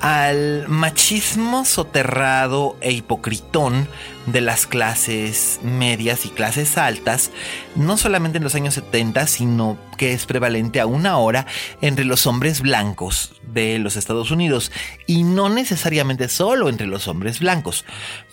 [0.00, 3.88] Al machismo soterrado e hipocritón
[4.26, 7.30] de las clases medias y clases altas,
[7.74, 11.46] no solamente en los años 70, sino que es prevalente aún ahora
[11.80, 14.70] entre los hombres blancos de los Estados Unidos,
[15.06, 17.84] y no necesariamente solo entre los hombres blancos.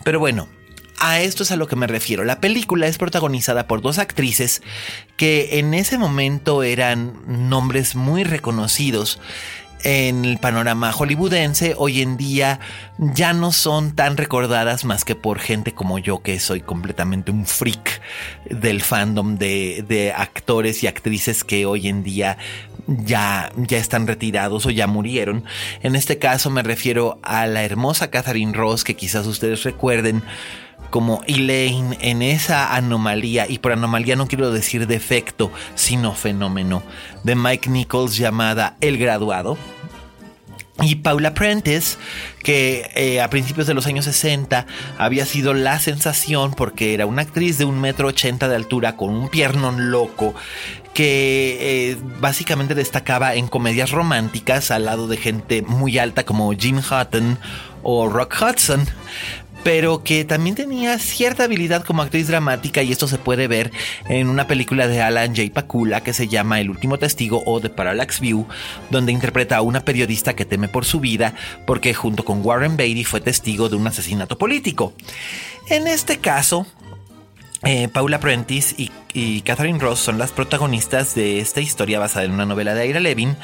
[0.03, 0.47] Pero bueno,
[0.99, 2.24] a esto es a lo que me refiero.
[2.24, 4.61] La película es protagonizada por dos actrices
[5.18, 9.20] que en ese momento eran nombres muy reconocidos
[9.86, 12.59] en el panorama hollywoodense hoy en día
[12.97, 17.45] ya no son tan recordadas más que por gente como yo que soy completamente un
[17.45, 18.01] freak
[18.49, 22.39] del fandom de, actores y actrices que hoy en día
[22.88, 25.43] ya, ya están retirados o ya murieron.
[25.83, 30.23] En este caso me refiero a la hermosa Catherine Ross que quizás ustedes recuerden
[30.89, 36.81] como Elaine en esa anomalía, y por anomalía no quiero decir defecto, sino fenómeno,
[37.23, 39.57] de Mike Nichols llamada El Graduado.
[40.82, 41.97] Y Paula Prentice,
[42.43, 44.65] que eh, a principios de los años 60
[44.97, 49.09] había sido la sensación porque era una actriz de un metro ochenta de altura con
[49.09, 50.36] un piernón loco
[50.93, 51.57] que
[51.91, 57.38] eh, básicamente destacaba en comedias románticas al lado de gente muy alta como Jim Hutton
[57.84, 58.86] o Rock Hudson,
[59.66, 63.72] pero que también tenía cierta habilidad como actriz dramática y esto se puede ver
[64.07, 65.51] en una película de Alan J.
[65.51, 68.45] Pakula que se llama El último testigo o The Parallax View,
[68.91, 71.34] donde interpreta a una periodista que teme por su vida
[71.66, 74.93] porque junto con Warren Beatty fue testigo de un asesinato político.
[75.68, 76.68] En este caso,
[77.66, 78.91] eh, Paula Prentice y,
[79.41, 83.38] Catherine Ross son las protagonistas de esta historia basada en una novela de Ira Levin,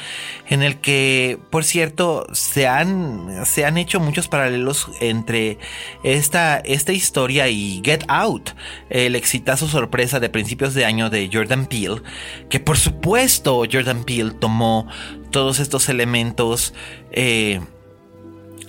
[0.48, 5.58] en el que, por cierto, se han, se han hecho muchos paralelos entre
[6.04, 8.50] esta, esta historia y Get Out,
[8.90, 12.02] el exitazo sorpresa de principios de año de Jordan Peele,
[12.50, 14.86] que por supuesto Jordan Peele tomó
[15.30, 16.74] todos estos elementos.
[17.12, 17.60] Eh,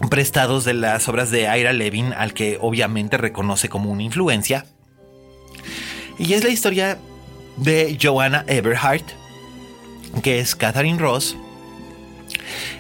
[0.10, 4.66] prestados de las obras de Ira Levin, al que obviamente reconoce como una influencia,
[6.18, 6.98] y es la historia
[7.58, 9.06] de Joanna Everhart,
[10.22, 11.36] que es Catherine Ross.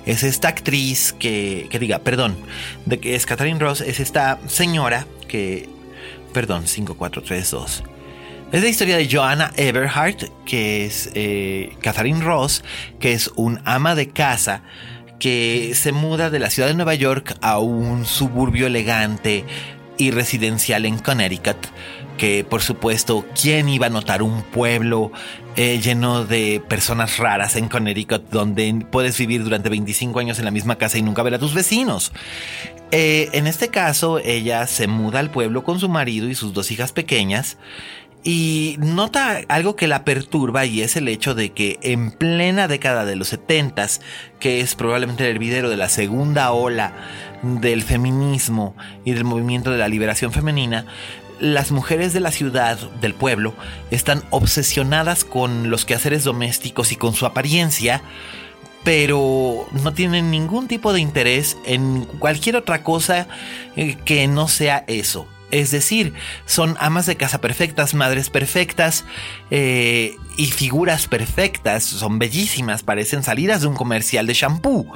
[0.05, 2.35] Es esta actriz que, que diga, perdón,
[2.85, 5.69] de que es Catherine Ross, es esta señora que,
[6.33, 7.83] perdón, 5432.
[8.53, 12.63] Es la historia de Joanna Everhart, que es eh, Catherine Ross,
[12.99, 14.61] que es un ama de casa
[15.17, 19.43] que se muda de la ciudad de Nueva York a un suburbio elegante
[19.97, 21.57] y residencial en Connecticut,
[22.17, 25.11] que por supuesto, ¿quién iba a notar un pueblo
[25.55, 30.51] eh, lleno de personas raras en Connecticut donde puedes vivir durante 25 años en la
[30.51, 32.11] misma casa y nunca ver a tus vecinos?
[32.91, 36.69] Eh, en este caso, ella se muda al pueblo con su marido y sus dos
[36.71, 37.57] hijas pequeñas
[38.23, 43.03] y nota algo que la perturba y es el hecho de que en plena década
[43.03, 43.85] de los 70,
[44.39, 46.93] que es probablemente el hervidero de la segunda ola
[47.41, 50.85] del feminismo y del movimiento de la liberación femenina,
[51.39, 53.53] las mujeres de la ciudad, del pueblo,
[53.91, 58.01] están obsesionadas con los quehaceres domésticos y con su apariencia,
[58.83, 63.27] pero no tienen ningún tipo de interés en cualquier otra cosa
[63.75, 65.27] eh, que no sea eso.
[65.51, 66.13] Es decir,
[66.47, 69.05] son amas de casa perfectas, madres perfectas
[69.51, 71.83] eh, y figuras perfectas.
[71.83, 74.91] Son bellísimas, parecen salidas de un comercial de shampoo.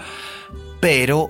[0.79, 1.29] Pero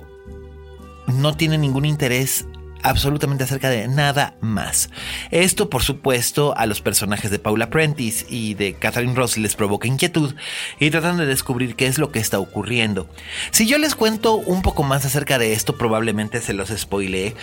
[1.06, 2.46] no tienen ningún interés
[2.82, 4.90] absolutamente acerca de nada más.
[5.30, 9.88] Esto, por supuesto, a los personajes de Paula Prentice y de Catherine Ross les provoca
[9.88, 10.34] inquietud
[10.78, 13.08] y tratan de descubrir qué es lo que está ocurriendo.
[13.50, 17.34] Si yo les cuento un poco más acerca de esto, probablemente se los spoileé,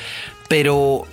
[0.47, 1.05] pero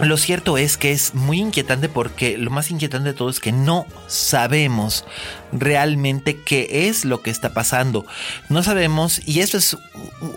[0.00, 3.52] lo cierto es que es muy inquietante porque lo más inquietante de todo es que
[3.52, 5.04] no sabemos
[5.52, 8.06] realmente qué es lo que está pasando.
[8.48, 9.76] No sabemos, y eso es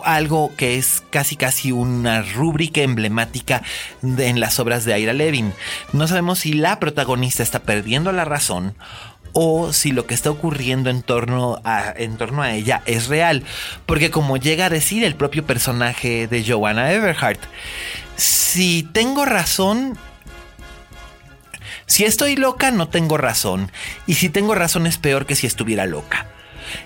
[0.04, 3.62] algo que es casi casi una rúbrica emblemática
[4.02, 5.54] en las obras de Ira Levin.
[5.94, 8.76] No sabemos si la protagonista está perdiendo la razón
[9.34, 13.44] o si lo que está ocurriendo en torno a, en torno a ella es real.
[13.86, 17.42] Porque como llega a decir el propio personaje de Joanna Everhart,
[18.16, 19.98] si tengo razón,
[21.88, 23.72] si estoy loca, no tengo razón.
[24.08, 26.28] Y si tengo razón es peor que si estuviera loca.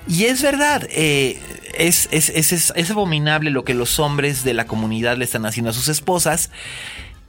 [0.08, 1.40] Y es verdad, eh,
[1.78, 5.74] es, es, es, abominable lo que los hombres de la comunidad le están haciendo a
[5.74, 6.50] sus esposas.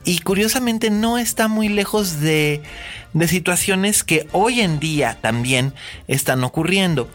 [0.05, 2.63] Y curiosamente no está muy lejos de,
[3.13, 5.75] de situaciones que hoy en día también
[6.07, 7.09] están ocurriendo.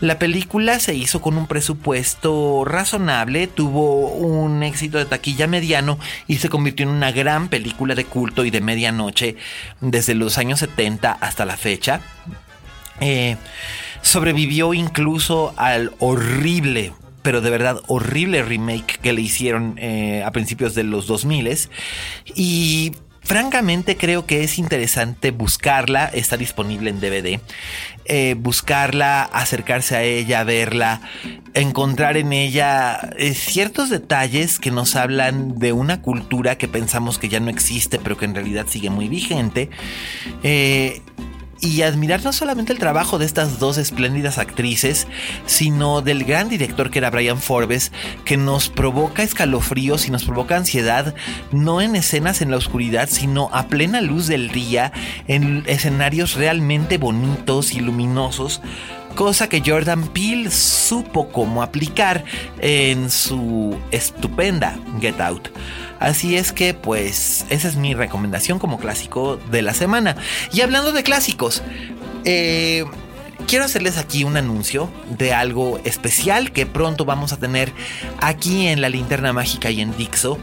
[0.00, 6.36] La película se hizo con un presupuesto razonable, tuvo un éxito de taquilla mediano y
[6.36, 9.36] se convirtió en una gran película de culto y de medianoche
[9.80, 12.00] desde los años 70 hasta la fecha.
[13.00, 13.36] Eh,
[14.00, 20.74] sobrevivió incluso al horrible pero de verdad horrible remake que le hicieron eh, a principios
[20.74, 21.38] de los 2000
[22.34, 22.92] y
[23.28, 27.38] Francamente creo que es interesante buscarla, está disponible en DVD,
[28.06, 31.02] eh, buscarla, acercarse a ella, verla,
[31.52, 37.28] encontrar en ella eh, ciertos detalles que nos hablan de una cultura que pensamos que
[37.28, 39.68] ya no existe, pero que en realidad sigue muy vigente.
[40.42, 41.02] Eh,
[41.60, 45.06] y admirar no solamente el trabajo de estas dos espléndidas actrices,
[45.46, 47.92] sino del gran director que era Brian Forbes,
[48.24, 51.14] que nos provoca escalofríos y nos provoca ansiedad,
[51.52, 54.92] no en escenas en la oscuridad, sino a plena luz del día,
[55.26, 58.60] en escenarios realmente bonitos y luminosos,
[59.18, 62.24] cosa que Jordan Peele supo cómo aplicar
[62.60, 65.48] en su estupenda Get Out.
[65.98, 70.14] Así es que pues esa es mi recomendación como clásico de la semana.
[70.52, 71.64] Y hablando de clásicos,
[72.24, 72.84] eh,
[73.48, 77.72] quiero hacerles aquí un anuncio de algo especial que pronto vamos a tener
[78.20, 80.38] aquí en la linterna mágica y en Dixo.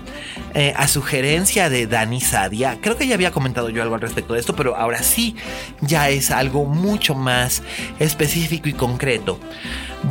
[0.56, 2.80] Eh, a sugerencia de Dani Sadia.
[2.82, 5.36] Creo que ya había comentado yo algo al respecto de esto, pero ahora sí
[5.82, 7.62] ya es algo mucho más
[8.00, 9.40] específico y concreto.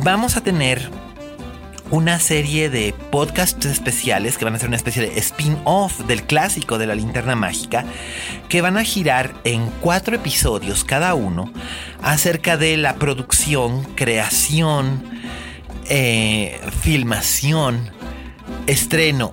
[0.03, 0.89] Vamos a tener
[1.91, 6.77] una serie de podcasts especiales que van a ser una especie de spin-off del clásico
[6.77, 7.85] de la linterna mágica,
[8.49, 11.51] que van a girar en cuatro episodios cada uno
[12.01, 15.03] acerca de la producción, creación,
[15.87, 17.91] eh, filmación,
[18.67, 19.31] estreno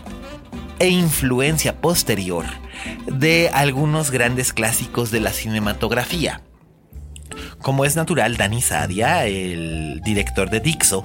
[0.79, 2.45] e influencia posterior
[3.07, 6.43] de algunos grandes clásicos de la cinematografía.
[7.61, 11.05] Como es natural, Dani Sadia, el director de Dixo,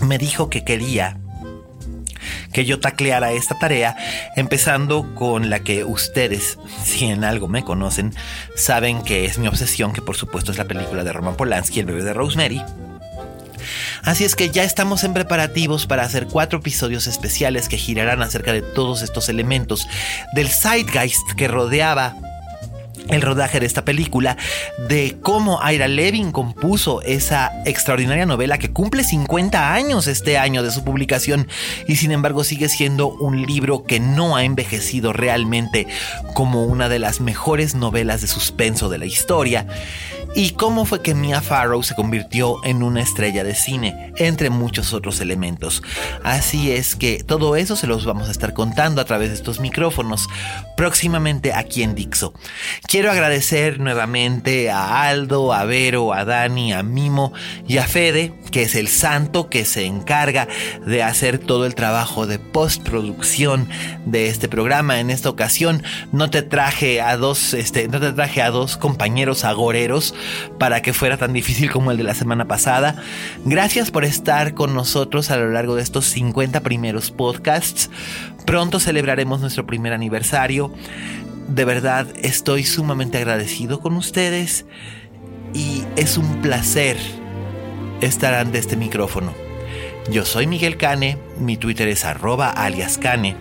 [0.00, 1.18] me dijo que quería
[2.52, 3.96] que yo tacleara esta tarea,
[4.36, 8.14] empezando con la que ustedes, si en algo me conocen,
[8.54, 11.86] saben que es mi obsesión, que por supuesto es la película de Roman Polanski, El
[11.86, 12.62] bebé de Rosemary.
[14.02, 18.52] Así es que ya estamos en preparativos para hacer cuatro episodios especiales que girarán acerca
[18.52, 19.86] de todos estos elementos
[20.34, 22.14] del zeitgeist que rodeaba
[23.08, 24.36] el rodaje de esta película,
[24.88, 30.70] de cómo Ira Levin compuso esa extraordinaria novela que cumple 50 años este año de
[30.70, 31.48] su publicación
[31.86, 35.86] y sin embargo sigue siendo un libro que no ha envejecido realmente
[36.34, 39.66] como una de las mejores novelas de suspenso de la historia.
[40.34, 44.92] Y cómo fue que Mia Farrow se convirtió en una estrella de cine, entre muchos
[44.92, 45.82] otros elementos.
[46.22, 49.60] Así es que todo eso se los vamos a estar contando a través de estos
[49.60, 50.28] micrófonos
[50.76, 52.34] próximamente aquí en Dixo.
[52.88, 57.32] Quiero agradecer nuevamente a Aldo, a Vero, a Dani, a Mimo
[57.68, 60.48] y a Fede, que es el santo que se encarga
[60.84, 63.68] de hacer todo el trabajo de postproducción
[64.04, 64.98] de este programa.
[64.98, 65.82] En esta ocasión
[66.12, 70.14] no te traje a dos, este, no te traje a dos compañeros agoreros
[70.58, 72.96] para que fuera tan difícil como el de la semana pasada.
[73.44, 77.90] Gracias por estar con nosotros a lo largo de estos 50 primeros podcasts.
[78.46, 80.72] Pronto celebraremos nuestro primer aniversario.
[81.48, 84.66] De verdad estoy sumamente agradecido con ustedes
[85.52, 86.96] y es un placer
[88.00, 89.32] estar ante este micrófono.
[90.10, 93.36] Yo soy Miguel Cane, mi Twitter es arroba alias Cane.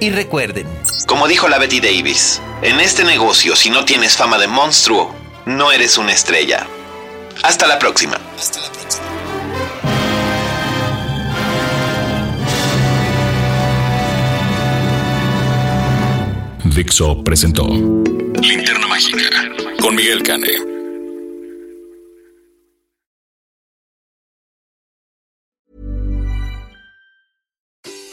[0.00, 0.66] Y recuerden,
[1.06, 5.14] como dijo la Betty Davis, en este negocio si no tienes fama de monstruo,
[5.46, 6.66] no eres una estrella.
[7.42, 8.18] Hasta la próxima.
[8.38, 9.04] Hasta la próxima.
[16.64, 19.28] Dixo presentó Linterna Mágica
[19.80, 20.73] con Miguel Cane.